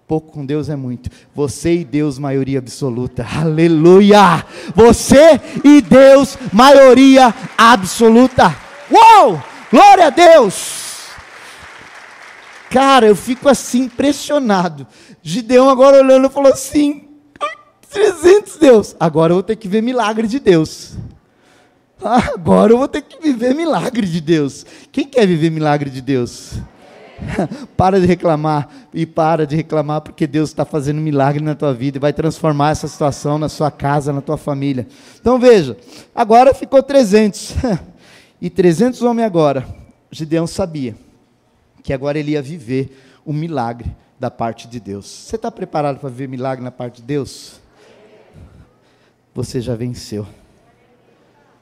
Pouco 0.05 0.33
com 0.33 0.45
Deus 0.45 0.67
é 0.67 0.75
muito. 0.75 1.09
Você 1.33 1.73
e 1.73 1.85
Deus, 1.85 2.19
maioria 2.19 2.59
absoluta. 2.59 3.25
Aleluia! 3.25 4.45
Você 4.75 5.39
e 5.63 5.79
Deus, 5.79 6.37
maioria 6.51 7.33
absoluta. 7.57 8.53
Uou! 8.91 9.41
Glória 9.71 10.07
a 10.07 10.09
Deus! 10.09 10.86
Cara, 12.69 13.07
eu 13.07 13.15
fico 13.15 13.47
assim 13.47 13.83
impressionado. 13.83 14.85
Gideão 15.21 15.69
agora 15.69 15.99
olhando 15.99 16.29
falou 16.29 16.51
assim: 16.51 17.07
300 17.89 18.57
Deus. 18.57 18.95
Agora 18.99 19.31
eu 19.31 19.35
vou 19.37 19.43
ter 19.43 19.55
que 19.55 19.67
ver 19.67 19.81
milagre 19.81 20.27
de 20.27 20.39
Deus. 20.39 20.97
Agora 22.01 22.73
eu 22.73 22.77
vou 22.77 22.87
ter 22.87 23.01
que 23.01 23.21
viver 23.21 23.55
milagre 23.55 24.05
de 24.05 24.21
Deus. 24.21 24.65
Quem 24.91 25.05
quer 25.05 25.25
viver 25.25 25.49
milagre 25.49 25.89
de 25.89 26.01
Deus? 26.01 26.53
para 27.75 27.99
de 27.99 28.05
reclamar 28.05 28.69
e 28.93 29.03
para 29.03 29.47
de 29.47 29.55
reclamar 29.55 30.01
porque 30.01 30.27
Deus 30.27 30.49
está 30.49 30.63
fazendo 30.63 31.01
milagre 31.01 31.43
na 31.43 31.55
tua 31.55 31.73
vida 31.73 31.97
e 31.97 31.99
vai 31.99 32.13
transformar 32.13 32.71
essa 32.71 32.87
situação 32.87 33.39
na 33.39 33.49
sua 33.49 33.71
casa, 33.71 34.13
na 34.13 34.21
tua 34.21 34.37
família. 34.37 34.87
Então 35.19 35.39
veja, 35.39 35.75
agora 36.13 36.53
ficou 36.53 36.83
300 36.83 37.55
e 38.39 38.51
300 38.51 39.01
homens 39.01 39.25
agora. 39.25 39.65
Gideão 40.11 40.45
sabia 40.45 41.06
que 41.87 41.93
agora 41.93 42.19
ele 42.19 42.31
ia 42.31 42.41
viver 42.41 43.21
o 43.25 43.31
milagre 43.31 43.95
da 44.19 44.29
parte 44.29 44.67
de 44.67 44.77
Deus. 44.77 45.05
Você 45.07 45.37
está 45.37 45.49
preparado 45.49 45.99
para 45.99 46.09
viver 46.09 46.27
milagre 46.27 46.61
na 46.61 46.71
parte 46.71 46.97
de 46.97 47.03
Deus? 47.07 47.61
você 49.37 49.61
já 49.61 49.75
venceu. 49.75 50.25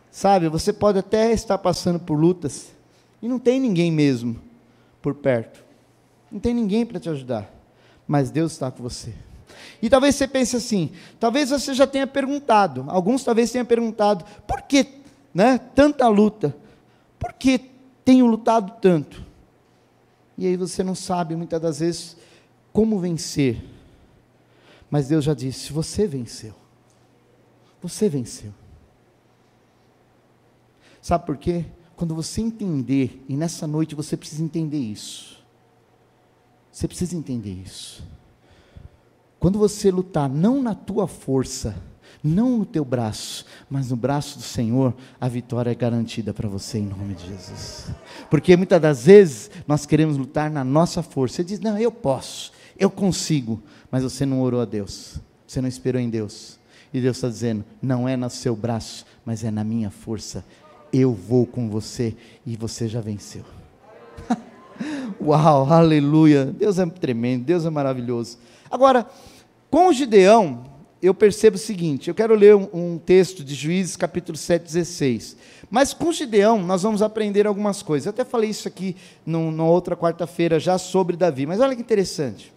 Sabe, 0.10 0.48
você 0.48 0.72
pode 0.72 0.98
até 0.98 1.34
estar 1.34 1.58
passando 1.58 2.00
por 2.00 2.16
lutas 2.16 2.72
e 3.22 3.28
não 3.28 3.38
tem 3.38 3.60
ninguém 3.60 3.92
mesmo 3.92 4.40
por 5.02 5.14
perto. 5.14 5.62
Não 6.32 6.40
tem 6.40 6.54
ninguém 6.54 6.86
para 6.86 7.02
te 7.02 7.10
ajudar, 7.10 7.54
mas 8.08 8.32
Deus 8.32 8.54
está 8.54 8.72
com 8.72 8.82
você. 8.82 9.14
E 9.82 9.90
talvez 9.90 10.16
você 10.16 10.26
pense 10.26 10.56
assim, 10.56 10.92
talvez 11.20 11.50
você 11.50 11.74
já 11.74 11.86
tenha 11.86 12.08
perguntado, 12.08 12.86
alguns 12.88 13.26
talvez 13.26 13.52
tenham 13.52 13.66
perguntado, 13.66 14.24
por 14.48 14.62
que, 14.62 14.88
né, 15.34 15.60
tanta 15.76 16.08
luta? 16.08 16.56
Por 17.20 17.34
que 17.34 17.60
tenho 18.06 18.26
lutado 18.26 18.80
tanto? 18.82 19.25
E 20.38 20.46
aí 20.46 20.58
você 20.58 20.84
não 20.84 20.96
sabe 20.96 21.36
muitas 21.36 21.62
das 21.62 21.80
vezes 21.80 22.18
como 22.74 23.00
vencer. 23.00 23.64
Mas 24.90 25.08
Deus 25.08 25.24
já 25.24 25.34
disse: 25.34 25.72
você 25.72 26.08
venceu. 26.08 26.54
Você 27.82 28.10
venceu. 28.10 28.54
Sabe 31.02 31.26
por 31.26 31.38
quê? 31.38 31.66
Quando 31.96 32.16
você 32.16 32.42
entender, 32.42 33.24
e 33.30 33.38
nessa 33.38 33.66
noite 33.66 33.96
você 33.96 34.18
precisa 34.18 34.44
entender 34.44 34.80
isso. 34.80 35.44
Você 36.72 36.88
precisa 36.88 37.16
entender 37.16 37.54
isso. 37.54 38.04
Quando 39.40 39.60
você 39.60 39.92
lutar 39.92 40.28
não 40.28 40.62
na 40.62 40.76
tua 40.76 41.08
força, 41.08 41.76
não 42.26 42.58
no 42.58 42.66
teu 42.66 42.84
braço, 42.84 43.46
mas 43.70 43.92
no 43.92 43.96
braço 43.96 44.40
do 44.40 44.44
Senhor, 44.44 44.96
a 45.22 45.28
vitória 45.28 45.70
é 45.70 45.76
garantida 45.76 46.34
para 46.34 46.50
você 46.50 46.80
em 46.80 46.88
nome 46.88 47.14
de 47.14 47.28
Jesus. 47.28 47.92
Porque 48.30 48.58
muitas 48.58 48.82
das 48.82 49.06
vezes 49.06 49.52
nós 49.68 49.86
queremos 49.86 50.18
lutar 50.18 50.50
na 50.50 50.64
nossa 50.64 51.04
força. 51.04 51.36
Você 51.36 51.44
diz: 51.44 51.60
"Não, 51.60 51.78
eu 51.78 51.92
posso, 51.92 52.52
eu 52.78 52.90
consigo", 52.90 53.62
mas 53.92 54.04
você 54.04 54.26
não 54.26 54.42
orou 54.42 54.60
a 54.60 54.66
Deus. 54.66 55.20
Você 55.46 55.62
não 55.62 55.70
esperou 55.70 56.02
em 56.02 56.10
Deus. 56.10 56.58
E 56.92 57.00
Deus 57.00 57.18
está 57.18 57.28
dizendo: 57.28 57.64
não 57.82 58.10
é 58.10 58.18
no 58.18 58.30
seu 58.30 58.56
braço, 58.56 59.06
mas 59.24 59.44
é 59.44 59.52
na 59.52 59.64
minha 59.64 59.92
força. 59.92 60.44
Eu 60.92 61.14
vou 61.14 61.46
com 61.46 61.70
você 61.70 62.16
e 62.46 62.56
você 62.56 62.88
já 62.88 63.02
venceu. 63.02 63.44
Uau, 65.22 65.72
aleluia. 65.72 66.46
Deus 66.46 66.80
é 66.80 66.86
tremendo, 66.88 67.44
Deus 67.44 67.66
é 67.66 67.70
maravilhoso. 67.70 68.40
Agora, 68.72 69.06
com 69.70 69.90
o 69.90 69.94
Gideão, 69.94 70.75
eu 71.06 71.14
percebo 71.14 71.56
o 71.56 71.60
seguinte: 71.60 72.08
eu 72.08 72.16
quero 72.16 72.36
ler 72.36 72.56
um, 72.56 72.68
um 72.74 72.98
texto 72.98 73.44
de 73.44 73.54
Juízes, 73.54 73.96
capítulo 73.96 74.38
7, 74.38 74.64
16. 74.64 75.38
Mas 75.70 75.94
com 75.94 76.12
Gideão, 76.12 76.62
nós 76.62 76.84
vamos 76.84 77.02
aprender 77.02 77.48
algumas 77.48 77.82
coisas. 77.82 78.06
Eu 78.06 78.12
até 78.12 78.24
falei 78.24 78.50
isso 78.50 78.68
aqui 78.68 78.96
numa 79.26 79.66
outra 79.66 79.96
quarta-feira 79.96 80.60
já 80.60 80.78
sobre 80.78 81.16
Davi, 81.16 81.46
mas 81.46 81.60
olha 81.60 81.76
que 81.76 81.82
interessante. 81.82 82.54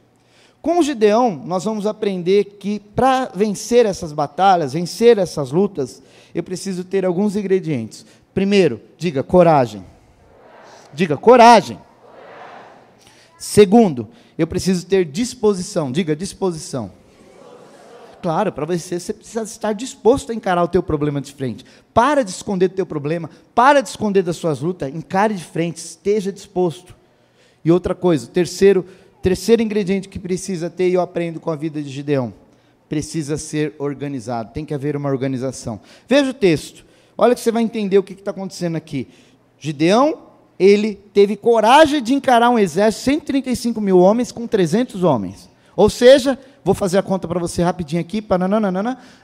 Com 0.61 0.83
Gideão, 0.83 1.41
nós 1.47 1.65
vamos 1.65 1.87
aprender 1.87 2.57
que 2.59 2.81
para 2.81 3.31
vencer 3.35 3.87
essas 3.87 4.13
batalhas, 4.13 4.73
vencer 4.73 5.17
essas 5.19 5.53
lutas, 5.53 6.03
eu 6.35 6.43
preciso 6.43 6.85
ter 6.85 7.05
alguns 7.05 7.37
ingredientes. 7.37 8.05
Primeiro, 8.35 8.81
diga 8.97 9.23
coragem. 9.23 9.85
Diga 10.93 11.17
coragem. 11.17 11.79
Segundo, 13.39 14.09
eu 14.37 14.47
preciso 14.47 14.85
ter 14.87 15.05
disposição. 15.05 15.93
Diga 15.93 16.17
disposição. 16.17 16.98
Claro, 18.21 18.53
para 18.53 18.67
você, 18.67 18.99
você 18.99 19.13
precisa 19.13 19.43
estar 19.43 19.73
disposto 19.73 20.33
a 20.33 20.35
encarar 20.35 20.63
o 20.63 20.69
teu 20.69 20.83
problema 20.83 21.21
de 21.21 21.33
frente. 21.33 21.65
Para 21.95 22.23
de 22.23 22.31
esconder 22.31 22.67
o 22.67 22.75
teu 22.75 22.87
problema, 22.87 23.31
para 23.55 23.81
de 23.81 23.89
esconder 23.89 24.23
das 24.23 24.37
suas 24.37 24.61
lutas, 24.61 24.93
encare 24.95 25.35
de 25.35 25.45
frente, 25.45 25.77
esteja 25.77 26.33
disposto. 26.33 26.97
E 27.65 27.71
outra 27.71 27.95
coisa, 27.95 28.27
terceiro, 28.27 28.85
Terceiro 29.21 29.63
ingrediente 29.63 30.09
que 30.09 30.19
precisa 30.19 30.71
ter, 30.71 30.89
e 30.89 30.95
eu 30.95 31.01
aprendo 31.01 31.41
com 31.41 31.51
a 31.51 31.57
vida 31.57 31.83
de 31.83 31.89
Gideão: 31.89 32.33
precisa 32.89 33.37
ser 33.37 33.75
organizado, 33.79 34.53
tem 34.53 34.65
que 34.65 34.73
haver 34.73 34.97
uma 34.97 35.09
organização. 35.09 35.81
Veja 36.07 36.31
o 36.31 36.35
texto, 36.35 36.85
olha 37.17 37.35
que 37.35 37.41
você 37.41 37.51
vai 37.51 37.63
entender 37.63 37.99
o 37.99 38.03
que 38.03 38.13
está 38.13 38.31
acontecendo 38.31 38.77
aqui. 38.77 39.09
Gideão, 39.59 40.29
ele 40.59 40.95
teve 41.13 41.37
coragem 41.37 42.01
de 42.01 42.15
encarar 42.15 42.49
um 42.51 42.59
exército, 42.59 43.05
135 43.05 43.81
mil 43.81 43.99
homens 43.99 44.31
com 44.31 44.47
300 44.47 45.03
homens. 45.03 45.49
Ou 45.75 45.91
seja, 45.91 46.39
vou 46.69 46.75
fazer 46.75 46.99
a 46.99 47.03
conta 47.03 47.27
para 47.27 47.41
você 47.41 47.63
rapidinho 47.63 48.03
aqui, 48.03 48.23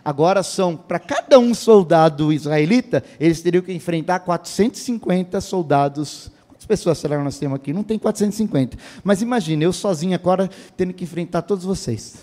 agora 0.02 0.42
são, 0.42 0.74
para 0.74 0.98
cada 0.98 1.38
um 1.38 1.52
soldado 1.52 2.32
israelita, 2.32 3.04
eles 3.20 3.42
teriam 3.42 3.62
que 3.62 3.70
enfrentar 3.70 4.20
450 4.20 5.42
soldados 5.42 6.32
Quantas 6.48 6.64
pessoas 6.64 6.96
será 6.96 7.18
que 7.18 7.22
nós 7.22 7.38
temos 7.38 7.56
aqui? 7.56 7.74
Não 7.74 7.82
tem 7.82 7.98
450. 7.98 8.78
Mas 9.02 9.20
imagine, 9.20 9.62
eu 9.62 9.72
sozinho 9.74 10.14
agora 10.14 10.48
tendo 10.74 10.94
que 10.94 11.04
enfrentar 11.04 11.42
todos 11.42 11.62
vocês. 11.62 12.22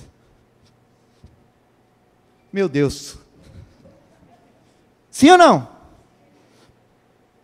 Meu 2.51 2.67
Deus. 2.67 3.19
Sim 5.11 5.29
ou 5.29 5.37
não? 5.37 5.67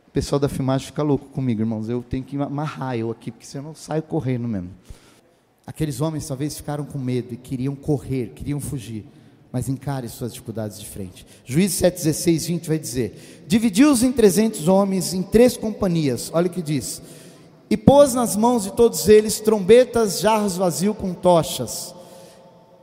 O 0.07 0.11
pessoal 0.11 0.39
da 0.39 0.49
filmagem 0.49 0.87
fica 0.87 1.03
louco 1.03 1.27
comigo, 1.27 1.61
irmãos. 1.61 1.87
Eu 1.87 2.01
tenho 2.01 2.23
que 2.23 2.35
amarrar 2.41 2.97
eu 2.97 3.11
aqui, 3.11 3.29
porque 3.29 3.45
senão 3.45 3.69
eu 3.69 3.75
saio 3.75 4.01
correndo 4.01 4.47
mesmo. 4.47 4.71
Aqueles 5.67 6.01
homens 6.01 6.25
talvez 6.25 6.57
ficaram 6.57 6.85
com 6.85 6.97
medo 6.97 7.35
e 7.35 7.37
queriam 7.37 7.75
correr, 7.75 8.31
queriam 8.33 8.59
fugir 8.59 9.05
mas 9.51 9.69
encare 9.69 10.07
suas 10.09 10.33
dificuldades 10.33 10.79
de 10.79 10.85
frente. 10.85 11.25
Juízes 11.45 11.77
7, 11.77 11.95
16, 11.95 12.45
20 12.47 12.67
vai 12.67 12.77
dizer: 12.77 13.43
Dividiu-os 13.47 14.03
em 14.03 14.11
trezentos 14.11 14.67
homens 14.67 15.13
em 15.13 15.23
três 15.23 15.55
companhias, 15.57 16.29
olha 16.33 16.47
o 16.47 16.49
que 16.49 16.61
diz, 16.61 17.01
e 17.69 17.75
pôs 17.75 18.13
nas 18.13 18.35
mãos 18.35 18.63
de 18.63 18.73
todos 18.73 19.07
eles 19.07 19.39
trombetas, 19.39 20.19
jarros 20.19 20.57
vazios 20.57 20.95
com 20.95 21.13
tochas. 21.13 21.95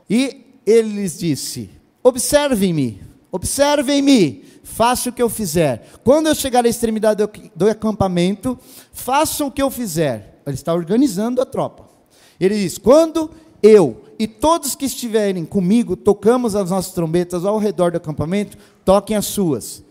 E 0.09 0.59
ele 0.65 1.01
lhes 1.01 1.17
disse: 1.17 1.69
Observem-me, 2.03 3.01
observem-me, 3.31 4.43
faça 4.63 5.09
o 5.09 5.13
que 5.13 5.21
eu 5.21 5.29
fizer. 5.29 5.87
Quando 6.03 6.27
eu 6.27 6.35
chegar 6.35 6.65
à 6.65 6.69
extremidade 6.69 7.25
do, 7.25 7.31
do 7.55 7.69
acampamento, 7.69 8.57
façam 8.91 9.47
o 9.47 9.51
que 9.51 9.61
eu 9.61 9.71
fizer. 9.71 10.41
Ele 10.45 10.55
está 10.55 10.73
organizando 10.73 11.41
a 11.41 11.45
tropa. 11.45 11.84
Ele 12.39 12.55
diz: 12.55 12.77
Quando 12.77 13.29
eu 13.61 14.01
e 14.17 14.27
todos 14.27 14.75
que 14.75 14.85
estiverem 14.85 15.45
comigo, 15.45 15.95
tocamos 15.95 16.55
as 16.55 16.69
nossas 16.69 16.93
trombetas 16.93 17.45
ao 17.45 17.57
redor 17.57 17.91
do 17.91 17.97
acampamento, 17.97 18.57
toquem 18.83 19.15
as 19.15 19.25
suas. 19.25 19.83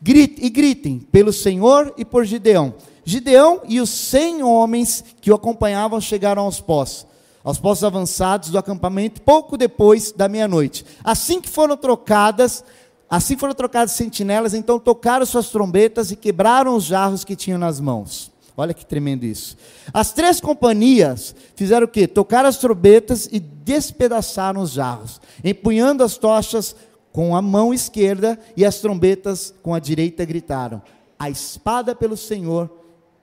Grite, 0.00 0.44
e 0.44 0.48
gritem 0.48 0.98
pelo 0.98 1.32
Senhor 1.32 1.92
e 1.96 2.04
por 2.04 2.24
Gideão. 2.24 2.74
Gideão 3.04 3.60
e 3.66 3.80
os 3.80 3.90
cem 3.90 4.42
homens 4.42 5.04
que 5.20 5.30
o 5.30 5.34
acompanhavam 5.34 6.00
chegaram 6.00 6.42
aos 6.42 6.60
postos, 6.60 7.06
aos 7.42 7.58
postos 7.58 7.84
avançados 7.84 8.50
do 8.50 8.58
acampamento, 8.58 9.20
pouco 9.22 9.56
depois 9.56 10.12
da 10.12 10.28
meia-noite. 10.28 10.84
Assim 11.02 11.40
que 11.40 11.48
foram 11.48 11.76
trocadas, 11.76 12.64
assim 13.08 13.36
foram 13.36 13.54
trocadas 13.54 13.92
sentinelas, 13.92 14.54
então 14.54 14.78
tocaram 14.78 15.26
suas 15.26 15.48
trombetas 15.50 16.10
e 16.10 16.16
quebraram 16.16 16.74
os 16.74 16.84
jarros 16.84 17.24
que 17.24 17.36
tinham 17.36 17.58
nas 17.58 17.80
mãos. 17.80 18.30
Olha 18.60 18.74
que 18.74 18.84
tremendo 18.84 19.24
isso. 19.24 19.56
As 19.90 20.12
três 20.12 20.38
companhias 20.38 21.34
fizeram 21.56 21.86
o 21.86 21.88
quê? 21.88 22.06
Tocaram 22.06 22.46
as 22.46 22.58
trombetas 22.58 23.26
e 23.32 23.40
despedaçaram 23.40 24.60
os 24.60 24.72
jarros, 24.72 25.18
empunhando 25.42 26.04
as 26.04 26.18
tochas 26.18 26.76
com 27.10 27.34
a 27.34 27.40
mão 27.40 27.72
esquerda 27.72 28.38
e 28.54 28.66
as 28.66 28.78
trombetas 28.78 29.54
com 29.62 29.72
a 29.72 29.78
direita 29.78 30.26
gritaram: 30.26 30.82
A 31.18 31.30
espada 31.30 31.94
pelo 31.94 32.18
Senhor 32.18 32.70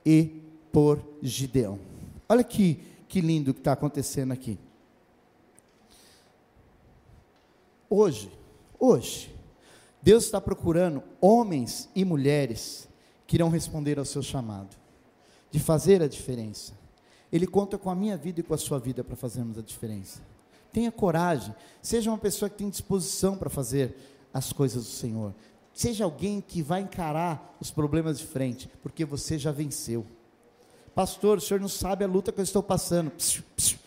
e 0.04 0.42
por 0.72 1.00
Gideão. 1.22 1.78
Olha 2.28 2.44
que, 2.44 2.80
que 3.08 3.22
lindo 3.22 3.54
que 3.54 3.60
está 3.60 3.74
acontecendo 3.74 4.32
aqui. 4.32 4.58
Hoje, 7.88 8.32
hoje, 8.80 9.32
Deus 10.02 10.24
está 10.24 10.42
procurando 10.42 11.04
homens 11.22 11.88
e 11.96 12.04
mulheres 12.04 12.90
que 13.28 13.36
irão 13.36 13.50
responder 13.50 14.00
ao 14.00 14.06
seu 14.06 14.24
chamado 14.24 14.87
de 15.52 15.60
fazer 15.60 16.02
a 16.02 16.08
diferença. 16.08 16.74
Ele 17.32 17.46
conta 17.46 17.78
com 17.78 17.90
a 17.90 17.96
minha 17.96 18.16
vida 18.16 18.40
e 18.40 18.44
com 18.44 18.54
a 18.54 18.58
sua 18.58 18.80
vida 18.80 19.04
para 19.04 19.16
fazermos 19.16 19.58
a 19.58 19.62
diferença. 19.62 20.22
Tenha 20.72 20.92
coragem, 20.92 21.54
seja 21.82 22.10
uma 22.10 22.18
pessoa 22.18 22.50
que 22.50 22.58
tem 22.58 22.70
disposição 22.70 23.38
para 23.38 23.50
fazer 23.50 23.96
as 24.34 24.54
coisas 24.54 24.84
do 24.84 24.92
Senhor. 24.92 25.34
Seja 25.74 26.04
alguém 26.06 26.42
que 26.42 26.62
vai 26.62 26.82
encarar 26.82 27.56
os 27.60 27.70
problemas 27.70 28.20
de 28.20 28.26
frente, 28.26 28.70
porque 28.82 29.06
você 29.06 29.38
já 29.38 29.52
venceu. 29.52 30.06
Pastor, 30.96 31.38
o 31.38 31.42
senhor 31.42 31.60
não 31.60 31.70
sabe 31.70 32.04
a 32.04 32.08
luta 32.08 32.32
que 32.32 32.40
eu 32.40 32.44
estou 32.44 32.64
passando. 32.64 33.12
Psiu, 33.12 33.44
psiu. 33.56 33.78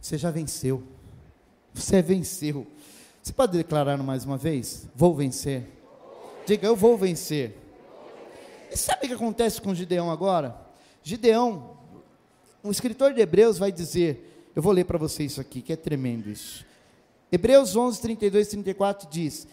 Você 0.00 0.16
já 0.16 0.30
venceu. 0.30 0.84
Você 1.72 2.00
venceu. 2.00 2.64
Você 3.20 3.32
pode 3.32 3.56
declarar 3.56 3.96
mais 3.96 4.24
uma 4.24 4.36
vez? 4.36 4.86
Vou 4.94 5.12
vencer. 5.12 5.66
Diga, 6.46 6.68
eu 6.68 6.76
vou 6.76 6.96
vencer. 6.96 7.58
E 8.70 8.76
sabe 8.76 9.06
o 9.06 9.08
que 9.08 9.14
acontece 9.14 9.60
com 9.60 9.74
Gideão 9.74 10.12
agora? 10.12 10.63
Gideão, 11.06 11.76
um 12.64 12.70
escritor 12.70 13.12
de 13.12 13.20
Hebreus 13.20 13.58
vai 13.58 13.70
dizer, 13.70 14.48
eu 14.56 14.62
vou 14.62 14.72
ler 14.72 14.84
para 14.84 14.96
você 14.96 15.22
isso 15.22 15.38
aqui, 15.38 15.60
que 15.60 15.70
é 15.70 15.76
tremendo 15.76 16.30
isso. 16.30 16.64
Hebreus 17.30 17.76
11, 17.76 18.00
32 18.00 18.46
e 18.46 18.50
34 18.50 19.08
diz: 19.10 19.46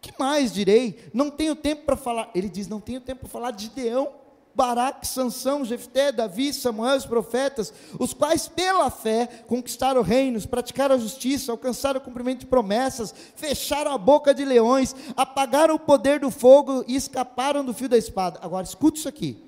Que 0.00 0.12
mais 0.16 0.52
direi? 0.52 1.10
Não 1.12 1.28
tenho 1.28 1.56
tempo 1.56 1.84
para 1.84 1.96
falar. 1.96 2.30
Ele 2.36 2.48
diz: 2.48 2.68
Não 2.68 2.80
tenho 2.80 3.00
tempo 3.00 3.22
para 3.22 3.28
falar 3.28 3.50
de 3.50 3.64
Gideão, 3.64 4.12
Baraque, 4.54 5.08
Sansão, 5.08 5.64
Jefté, 5.64 6.12
Davi, 6.12 6.52
Samuel, 6.52 6.96
os 6.96 7.06
profetas, 7.06 7.72
os 7.98 8.14
quais 8.14 8.46
pela 8.46 8.88
fé 8.88 9.26
conquistaram 9.48 10.02
reinos, 10.02 10.46
praticaram 10.46 10.94
a 10.94 10.98
justiça, 10.98 11.50
alcançaram 11.50 11.98
o 11.98 12.04
cumprimento 12.04 12.40
de 12.40 12.46
promessas, 12.46 13.12
fecharam 13.34 13.90
a 13.90 13.98
boca 13.98 14.32
de 14.32 14.44
leões, 14.44 14.94
apagaram 15.16 15.74
o 15.74 15.80
poder 15.80 16.20
do 16.20 16.30
fogo 16.30 16.84
e 16.86 16.94
escaparam 16.94 17.64
do 17.64 17.74
fio 17.74 17.88
da 17.88 17.98
espada. 17.98 18.38
Agora 18.40 18.64
escute 18.64 19.00
isso 19.00 19.08
aqui 19.08 19.46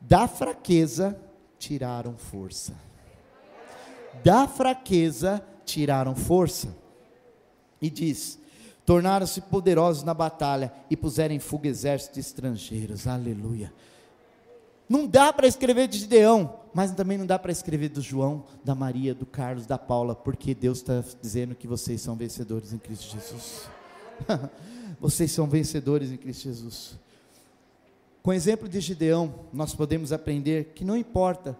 da 0.00 0.28
fraqueza 0.28 1.18
tiraram 1.58 2.16
força. 2.16 2.74
Da 4.24 4.46
fraqueza 4.46 5.44
tiraram 5.64 6.14
força. 6.14 6.74
E 7.80 7.90
diz: 7.90 8.38
tornaram-se 8.84 9.40
poderosos 9.40 10.02
na 10.02 10.14
batalha 10.14 10.72
e 10.90 10.96
puseram 10.96 11.34
em 11.34 11.38
fuga 11.38 11.68
exércitos 11.68 12.18
estrangeiros. 12.18 13.06
Aleluia. 13.06 13.72
Não 14.88 15.06
dá 15.06 15.32
para 15.32 15.46
escrever 15.46 15.86
de 15.86 15.98
Gideão, 15.98 16.60
mas 16.72 16.92
também 16.92 17.18
não 17.18 17.26
dá 17.26 17.38
para 17.38 17.52
escrever 17.52 17.90
do 17.90 18.00
João, 18.00 18.44
da 18.64 18.74
Maria, 18.74 19.14
do 19.14 19.26
Carlos, 19.26 19.66
da 19.66 19.76
Paula, 19.76 20.14
porque 20.14 20.54
Deus 20.54 20.78
está 20.78 21.04
dizendo 21.20 21.54
que 21.54 21.66
vocês 21.66 22.00
são 22.00 22.16
vencedores 22.16 22.72
em 22.72 22.78
Cristo 22.78 23.12
Jesus. 23.12 23.68
vocês 24.98 25.30
são 25.30 25.46
vencedores 25.46 26.10
em 26.10 26.16
Cristo 26.16 26.44
Jesus. 26.44 26.98
Com 28.22 28.30
o 28.30 28.34
exemplo 28.34 28.68
de 28.68 28.80
Gideão, 28.80 29.46
nós 29.52 29.74
podemos 29.74 30.12
aprender 30.12 30.72
que 30.74 30.84
não 30.84 30.96
importa 30.96 31.58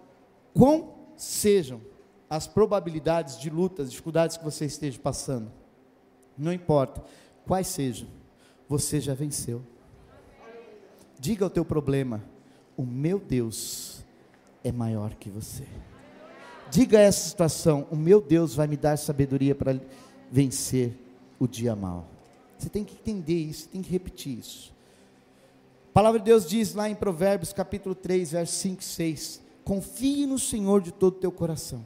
quão 0.52 0.94
sejam 1.16 1.80
as 2.28 2.46
probabilidades 2.46 3.38
de 3.38 3.48
lutas, 3.48 3.90
dificuldades 3.90 4.36
que 4.36 4.44
você 4.44 4.66
esteja 4.66 4.98
passando, 4.98 5.50
não 6.36 6.52
importa 6.52 7.02
quais 7.46 7.66
sejam, 7.68 8.08
você 8.68 9.00
já 9.00 9.14
venceu. 9.14 9.62
Diga 11.18 11.46
o 11.46 11.50
teu 11.50 11.64
problema: 11.64 12.22
o 12.76 12.84
meu 12.84 13.18
Deus 13.18 14.04
é 14.62 14.70
maior 14.70 15.14
que 15.14 15.30
você. 15.30 15.64
Diga 16.70 16.98
essa 16.98 17.28
situação: 17.28 17.86
o 17.90 17.96
meu 17.96 18.20
Deus 18.20 18.54
vai 18.54 18.66
me 18.66 18.76
dar 18.76 18.96
sabedoria 18.98 19.54
para 19.54 19.80
vencer 20.30 20.96
o 21.38 21.46
dia 21.46 21.74
mal. 21.74 22.06
Você 22.58 22.68
tem 22.68 22.84
que 22.84 22.94
entender 22.94 23.38
isso, 23.38 23.68
tem 23.68 23.80
que 23.80 23.90
repetir 23.90 24.38
isso. 24.38 24.74
Palavra 25.98 26.20
de 26.20 26.26
Deus 26.26 26.46
diz 26.46 26.74
lá 26.74 26.88
em 26.88 26.94
Provérbios 26.94 27.52
capítulo 27.52 27.92
3, 27.92 28.30
versos 28.30 28.56
5 28.58 28.80
e 28.80 28.84
6: 28.84 29.42
Confie 29.64 30.26
no 30.26 30.38
Senhor 30.38 30.80
de 30.80 30.92
todo 30.92 31.16
o 31.16 31.18
teu 31.18 31.32
coração, 31.32 31.84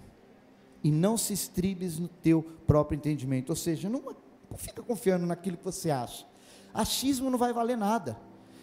e 0.84 0.92
não 0.92 1.16
se 1.16 1.32
estribes 1.32 1.98
no 1.98 2.08
teu 2.08 2.42
próprio 2.66 2.96
entendimento. 2.96 3.48
Ou 3.48 3.56
seja, 3.56 3.88
não, 3.88 4.02
não 4.02 4.58
fica 4.58 4.82
confiando 4.82 5.24
naquilo 5.24 5.56
que 5.56 5.64
você 5.64 5.90
acha. 5.90 6.26
Achismo 6.74 7.30
não 7.30 7.38
vai 7.38 7.54
valer 7.54 7.74
nada. 7.74 8.18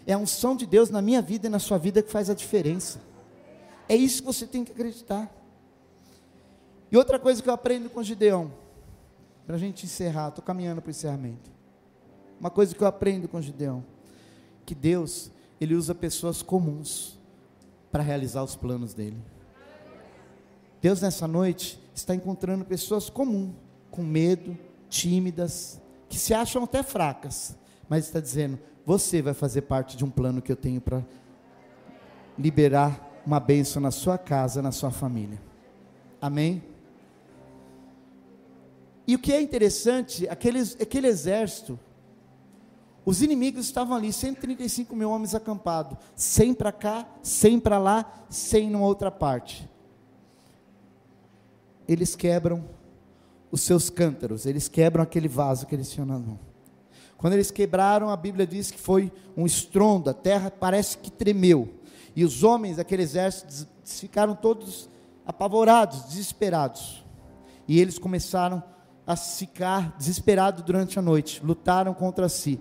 É 0.06 0.14
a 0.14 0.20
unção 0.20 0.56
de 0.56 0.68
Deus 0.68 0.92
na 0.92 1.02
minha 1.02 1.20
vida 1.20 1.48
e 1.48 1.50
na 1.50 1.58
sua 1.58 1.80
vida 1.80 2.04
que 2.04 2.12
faz 2.12 2.30
a 2.30 2.36
diferença. 2.36 3.02
É 3.88 3.96
isso 3.96 4.22
que 4.22 4.28
você 4.28 4.46
tem 4.46 4.64
que 4.64 4.72
acreditar. 4.72 5.36
E 6.92 6.96
outra 6.96 7.18
coisa 7.18 7.42
que 7.42 7.50
eu 7.50 7.54
aprendo 7.56 7.90
com 7.90 8.04
Gideão, 8.04 8.54
para 9.48 9.56
a 9.56 9.60
gente 9.60 9.88
encerrar, 9.88 10.30
estou 10.30 10.44
caminhando 10.44 10.80
para 10.80 10.90
o 10.90 10.92
encerramento. 10.92 11.50
Uma 12.40 12.52
coisa 12.52 12.76
que 12.76 12.84
eu 12.84 12.88
aprendo 12.88 13.28
com 13.28 13.42
Gideão 13.42 13.84
que 14.70 14.76
Deus, 14.76 15.32
ele 15.60 15.76
usa 15.76 15.94
pessoas 15.94 16.42
comuns 16.42 17.20
para 17.92 18.04
realizar 18.04 18.44
os 18.44 18.56
planos 18.56 18.94
dele. 18.94 19.18
Deus 20.82 21.02
nessa 21.02 21.28
noite 21.28 21.80
está 21.94 22.16
encontrando 22.16 22.64
pessoas 22.64 23.10
comuns, 23.10 23.54
com 23.92 24.04
medo, 24.04 24.58
tímidas, 24.88 25.82
que 26.08 26.18
se 26.18 26.34
acham 26.34 26.64
até 26.64 26.82
fracas, 26.82 27.58
mas 27.88 28.06
está 28.06 28.20
dizendo: 28.20 28.60
você 28.86 29.22
vai 29.22 29.34
fazer 29.34 29.62
parte 29.64 29.98
de 29.98 30.06
um 30.06 30.10
plano 30.10 30.42
que 30.42 30.52
eu 30.52 30.56
tenho 30.56 30.80
para 30.80 31.04
liberar 32.38 33.22
uma 33.26 33.40
bênção 33.40 33.82
na 33.82 33.92
sua 33.92 34.18
casa, 34.18 34.62
na 34.62 34.72
sua 34.72 34.92
família. 34.92 35.42
Amém? 36.22 36.64
E 39.06 39.16
o 39.16 39.20
que 39.20 39.34
é 39.34 39.42
interessante, 39.42 40.28
aquele, 40.30 40.60
aquele 40.80 41.08
exército 41.08 41.80
os 43.10 43.24
inimigos 43.24 43.66
estavam 43.66 43.98
ali, 43.98 44.14
135 44.14 44.96
mil 44.96 45.10
homens 45.10 45.34
acampados, 45.34 45.98
100 46.16 46.54
para 46.54 46.72
cá, 46.72 47.08
100 47.24 47.60
para 47.60 47.80
lá, 47.80 48.26
100 48.30 48.70
numa 48.70 48.86
outra 48.86 49.10
parte. 49.10 49.68
Eles 51.88 52.16
quebram 52.16 52.64
os 53.52 53.62
seus 53.62 53.90
cântaros, 53.90 54.46
eles 54.46 54.68
quebram 54.68 55.02
aquele 55.02 55.28
vaso 55.28 55.66
que 55.66 55.74
eles 55.74 55.90
tinham 55.90 56.06
na 56.06 56.20
mão. 56.20 56.40
Quando 57.18 57.34
eles 57.34 57.50
quebraram, 57.50 58.12
a 58.12 58.16
Bíblia 58.16 58.46
diz 58.46 58.70
que 58.70 58.80
foi 58.80 59.12
um 59.36 59.44
estrondo, 59.44 60.12
a 60.12 60.14
terra 60.14 60.52
parece 60.52 60.96
que 61.00 61.10
tremeu. 61.10 61.68
E 62.16 62.24
os 62.24 62.44
homens 62.44 62.78
daquele 62.78 63.02
exército 63.02 63.68
ficaram 63.84 64.36
todos 64.36 64.88
apavorados, 65.26 66.04
desesperados. 66.04 67.04
E 67.68 67.80
eles 67.80 67.98
começaram 67.98 68.64
a 69.08 69.16
ficar 69.16 69.96
desesperados 69.98 70.62
durante 70.62 71.00
a 71.00 71.02
noite, 71.02 71.44
lutaram 71.44 71.96
contra 71.96 72.30
si. 72.30 72.60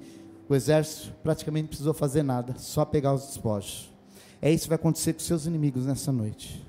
O 0.48 0.54
exército 0.54 1.14
praticamente 1.22 1.68
precisou 1.68 1.92
fazer 1.92 2.22
nada, 2.22 2.54
só 2.56 2.84
pegar 2.84 3.12
os 3.12 3.26
despojos. 3.26 3.92
É 4.40 4.50
isso 4.50 4.64
que 4.64 4.70
vai 4.70 4.76
acontecer 4.76 5.12
com 5.12 5.20
seus 5.20 5.44
inimigos 5.44 5.84
nessa 5.84 6.10
noite. 6.10 6.64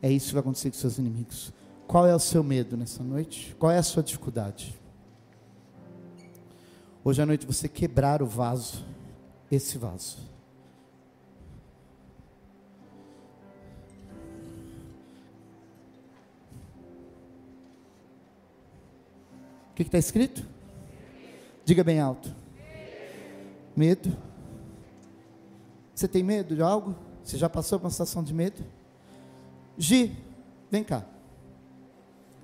É 0.00 0.10
isso 0.10 0.28
que 0.28 0.34
vai 0.34 0.40
acontecer 0.40 0.70
com 0.70 0.76
seus 0.76 0.98
inimigos. 0.98 1.52
Qual 1.86 2.06
é 2.06 2.14
o 2.14 2.18
seu 2.18 2.44
medo 2.44 2.76
nessa 2.76 3.02
noite? 3.02 3.56
Qual 3.58 3.72
é 3.72 3.78
a 3.78 3.82
sua 3.82 4.02
dificuldade? 4.02 4.78
Hoje 7.02 7.20
à 7.20 7.26
noite 7.26 7.44
você 7.44 7.68
quebrar 7.68 8.22
o 8.22 8.26
vaso, 8.26 8.84
esse 9.50 9.76
vaso. 9.76 10.18
O 19.72 19.74
que 19.74 19.82
está 19.82 19.98
escrito? 19.98 20.46
Diga 21.64 21.82
bem 21.82 21.98
alto. 21.98 22.43
Medo. 23.76 24.16
Você 25.94 26.06
tem 26.08 26.22
medo 26.22 26.54
de 26.54 26.62
algo? 26.62 26.94
Você 27.22 27.36
já 27.36 27.48
passou 27.48 27.78
por 27.78 27.86
uma 27.86 27.90
situação 27.90 28.22
de 28.22 28.34
medo? 28.34 28.64
Gi, 29.76 30.16
vem 30.70 30.84
cá. 30.84 31.04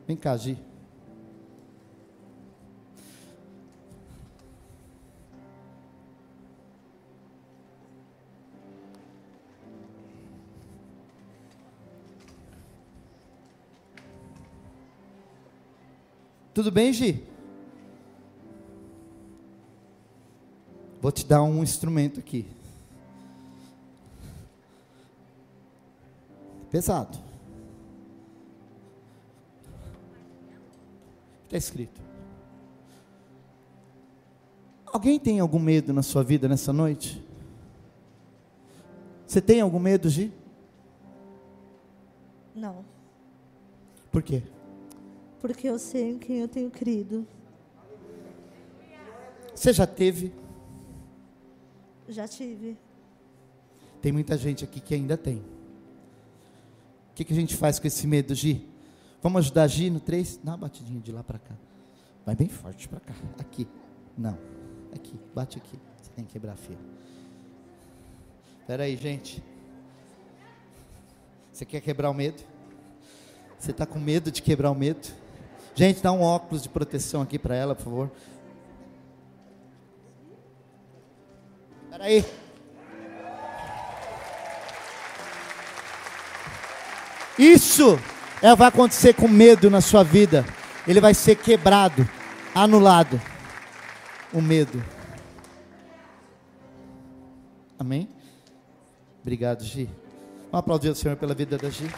Vem 0.06 0.16
cá, 0.16 0.36
Gi. 0.36 0.58
Tudo 16.52 16.70
bem, 16.70 16.92
Gi? 16.92 17.29
Vou 21.00 21.10
te 21.10 21.24
dar 21.24 21.42
um 21.42 21.62
instrumento 21.62 22.20
aqui. 22.20 22.46
Pesado. 26.70 27.18
Está 31.44 31.56
escrito. 31.56 32.00
Alguém 34.86 35.18
tem 35.18 35.40
algum 35.40 35.58
medo 35.58 35.92
na 35.92 36.02
sua 36.02 36.22
vida 36.22 36.48
nessa 36.48 36.72
noite? 36.72 37.24
Você 39.26 39.40
tem 39.40 39.60
algum 39.60 39.78
medo, 39.78 40.08
Gi? 40.08 40.32
Não. 42.54 42.84
Por 44.10 44.22
quê? 44.22 44.42
Porque 45.40 45.68
eu 45.68 45.78
sei 45.78 46.10
em 46.10 46.18
quem 46.18 46.38
eu 46.40 46.48
tenho 46.48 46.70
crido. 46.70 47.26
Você 49.54 49.72
já 49.72 49.86
teve? 49.86 50.32
Já 52.10 52.26
tive. 52.26 52.76
Tem 54.02 54.10
muita 54.10 54.36
gente 54.36 54.64
aqui 54.64 54.80
que 54.80 54.94
ainda 54.94 55.16
tem. 55.16 55.36
O 55.36 57.14
que, 57.14 57.24
que 57.24 57.32
a 57.32 57.36
gente 57.36 57.54
faz 57.54 57.78
com 57.78 57.86
esse 57.86 58.06
medo, 58.06 58.34
Gi? 58.34 58.66
Vamos 59.22 59.40
ajudar 59.40 59.62
a 59.62 59.66
Gi 59.68 59.90
no 59.90 60.00
3? 60.00 60.40
Dá 60.42 60.52
uma 60.52 60.58
batidinha 60.58 61.00
de 61.00 61.12
lá 61.12 61.22
para 61.22 61.38
cá. 61.38 61.54
Vai 62.26 62.34
bem 62.34 62.48
forte 62.48 62.88
para 62.88 63.00
cá. 63.00 63.14
Aqui. 63.38 63.68
Não. 64.16 64.36
Aqui. 64.92 65.18
Bate 65.34 65.58
aqui. 65.58 65.78
Você 66.00 66.10
tem 66.10 66.24
que 66.24 66.32
quebrar 66.32 66.54
a 66.54 66.56
fila. 66.56 66.80
Espera 68.60 68.84
aí, 68.84 68.96
gente. 68.96 69.42
Você 71.52 71.64
quer 71.64 71.80
quebrar 71.80 72.10
o 72.10 72.14
medo? 72.14 72.42
Você 73.58 73.70
está 73.70 73.84
com 73.84 73.98
medo 73.98 74.30
de 74.30 74.40
quebrar 74.40 74.70
o 74.70 74.74
medo? 74.74 75.08
Gente, 75.74 76.02
dá 76.02 76.10
um 76.10 76.22
óculos 76.22 76.62
de 76.62 76.68
proteção 76.68 77.20
aqui 77.20 77.38
para 77.38 77.54
ela, 77.54 77.74
por 77.74 77.84
favor. 77.84 78.10
Aí. 82.10 82.24
Isso 87.38 87.98
é, 88.42 88.54
vai 88.54 88.68
acontecer 88.68 89.14
com 89.14 89.28
medo 89.28 89.70
na 89.70 89.80
sua 89.80 90.02
vida. 90.02 90.44
Ele 90.86 91.00
vai 91.00 91.14
ser 91.14 91.36
quebrado, 91.36 92.08
anulado. 92.54 93.20
O 94.32 94.42
medo. 94.42 94.84
Amém? 97.78 98.08
Obrigado, 99.22 99.64
Gi. 99.64 99.88
Vamos 100.50 100.60
aplaudir 100.60 100.90
o 100.90 100.94
Senhor 100.94 101.16
pela 101.16 101.34
vida 101.34 101.56
da 101.56 101.70
Gi. 101.70 101.90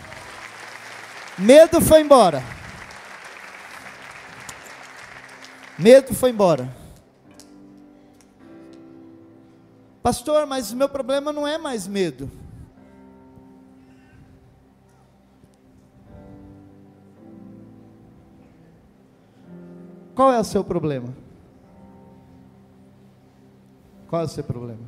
Medo 1.38 1.80
foi 1.80 2.02
embora. 2.02 2.42
Medo 5.78 6.14
foi 6.14 6.30
embora. 6.30 6.81
Pastor, 10.02 10.46
mas 10.46 10.72
o 10.72 10.76
meu 10.76 10.88
problema 10.88 11.32
não 11.32 11.46
é 11.46 11.56
mais 11.56 11.86
medo. 11.86 12.28
Qual 20.14 20.32
é 20.32 20.40
o 20.40 20.44
seu 20.44 20.64
problema? 20.64 21.08
Qual 24.08 24.22
é 24.22 24.24
o 24.24 24.28
seu 24.28 24.44
problema? 24.44 24.82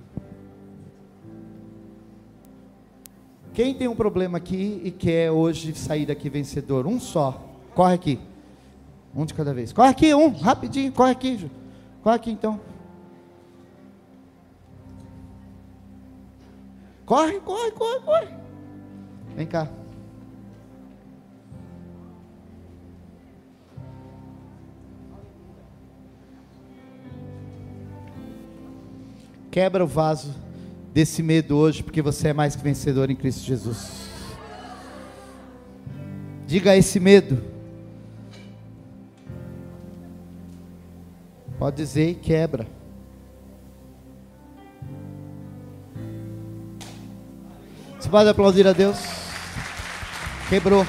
Quem 3.54 3.72
tem 3.72 3.86
um 3.86 3.94
problema 3.94 4.38
aqui 4.38 4.82
e 4.84 4.90
quer 4.90 5.30
hoje 5.30 5.74
sair 5.74 6.06
daqui 6.06 6.28
vencedor? 6.28 6.88
Um 6.88 6.98
só. 6.98 7.40
Corre 7.72 7.94
aqui. 7.94 8.20
Um 9.14 9.24
de 9.24 9.32
cada 9.32 9.54
vez. 9.54 9.72
Corre 9.72 9.88
aqui, 9.90 10.12
um, 10.12 10.28
rapidinho, 10.28 10.92
corre 10.92 11.12
aqui. 11.12 11.48
Corre 12.02 12.16
aqui 12.16 12.30
então. 12.32 12.73
Corre, 17.14 17.38
corre, 17.38 17.70
corre, 17.70 18.00
corre. 18.00 18.28
Vem 19.36 19.46
cá. 19.46 19.68
Quebra 29.48 29.84
o 29.84 29.86
vaso 29.86 30.34
desse 30.92 31.22
medo 31.22 31.56
hoje, 31.56 31.84
porque 31.84 32.02
você 32.02 32.30
é 32.30 32.32
mais 32.32 32.56
que 32.56 32.64
vencedor 32.64 33.08
em 33.08 33.14
Cristo 33.14 33.44
Jesus. 33.44 34.08
Diga 36.48 36.72
a 36.72 36.76
esse 36.76 36.98
medo. 36.98 37.40
Pode 41.60 41.76
dizer 41.76 42.16
quebra. 42.16 42.66
Pode 48.14 48.28
aplaudir 48.28 48.64
a 48.64 48.72
Deus? 48.72 48.96
Quebrou. 50.48 50.86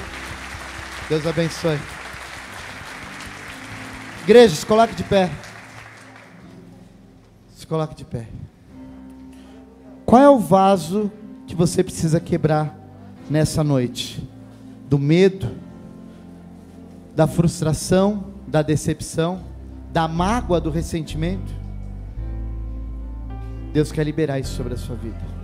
Deus 1.08 1.26
abençoe. 1.26 1.76
Igreja, 4.22 4.54
se 4.54 4.64
coloque 4.64 4.94
de 4.94 5.02
pé. 5.02 5.28
Se 7.56 7.66
coloque 7.66 7.96
de 7.96 8.04
pé. 8.04 8.28
Qual 10.04 10.22
é 10.22 10.30
o 10.30 10.38
vaso 10.38 11.10
que 11.48 11.56
você 11.56 11.82
precisa 11.82 12.20
quebrar 12.20 12.72
nessa 13.28 13.64
noite? 13.64 14.22
Do 14.88 14.96
medo, 14.96 15.50
da 17.16 17.26
frustração, 17.26 18.34
da 18.46 18.62
decepção, 18.62 19.40
da 19.92 20.06
mágoa, 20.06 20.60
do 20.60 20.70
ressentimento? 20.70 21.52
Deus 23.72 23.90
quer 23.90 24.04
liberar 24.04 24.38
isso 24.38 24.54
sobre 24.54 24.74
a 24.74 24.76
sua 24.76 24.94
vida. 24.94 25.35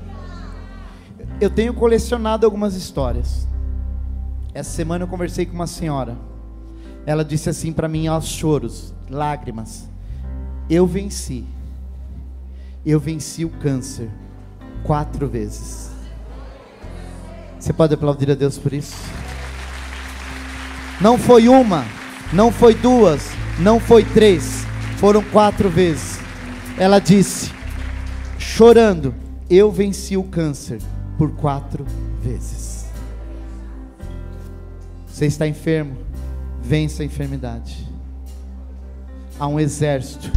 Eu 1.42 1.50
tenho 1.50 1.74
colecionado 1.74 2.46
algumas 2.46 2.76
histórias. 2.76 3.48
Essa 4.55 4.70
semana 4.70 5.02
eu 5.02 5.09
conversei 5.09 5.44
com 5.44 5.55
uma 5.55 5.66
senhora. 5.66 6.16
Ela 7.05 7.24
disse 7.24 7.50
assim 7.50 7.72
para 7.72 7.88
mim 7.88 8.07
aos 8.07 8.26
choros, 8.26 8.94
lágrimas: 9.11 9.88
Eu 10.70 10.87
venci. 10.87 11.44
Eu 12.87 13.00
venci 13.00 13.44
o 13.44 13.50
câncer 13.50 14.09
quatro 14.85 15.26
vezes. 15.26 15.90
Você 17.59 17.72
pode 17.72 17.92
aplaudir 17.92 18.31
a 18.31 18.37
Deus 18.37 18.57
por 18.57 18.72
isso? 18.72 18.94
Não 21.00 21.18
foi 21.18 21.48
uma, 21.48 21.85
não 22.33 22.52
foi 22.52 22.72
duas, 22.72 23.33
não 23.59 23.81
foi 23.81 24.05
três, 24.05 24.64
foram 24.96 25.24
quatro 25.24 25.68
vezes. 25.68 26.20
Ela 26.78 27.00
disse, 27.00 27.50
chorando: 28.38 29.12
Eu 29.50 29.72
venci 29.72 30.16
o 30.16 30.22
câncer 30.22 30.78
por 31.18 31.31
quatro 31.33 31.85
vezes. 32.22 32.87
Você 35.07 35.27
está 35.27 35.46
enfermo? 35.46 35.96
Vença 36.62 37.03
a 37.03 37.07
enfermidade. 37.07 37.87
Há 39.38 39.46
um 39.46 39.59
exército 39.59 40.31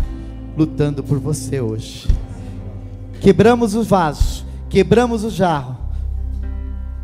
lutando 0.57 1.03
por 1.03 1.19
você 1.19 1.59
hoje. 1.59 2.07
Quebramos 3.21 3.75
os 3.75 3.87
vasos, 3.87 4.45
quebramos 4.69 5.23
o 5.23 5.29
jarro. 5.29 5.77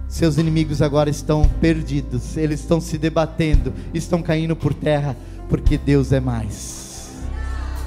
Seus 0.07 0.37
inimigos 0.37 0.81
agora 0.81 1.09
estão 1.09 1.43
perdidos, 1.61 2.35
eles 2.35 2.59
estão 2.59 2.81
se 2.81 2.97
debatendo, 2.97 3.73
estão 3.93 4.21
caindo 4.21 4.55
por 4.55 4.73
terra, 4.73 5.15
porque 5.47 5.77
Deus 5.77 6.11
é 6.11 6.19
mais. 6.19 7.11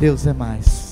Deus 0.01 0.27
é 0.27 0.33
mais. 0.33 0.84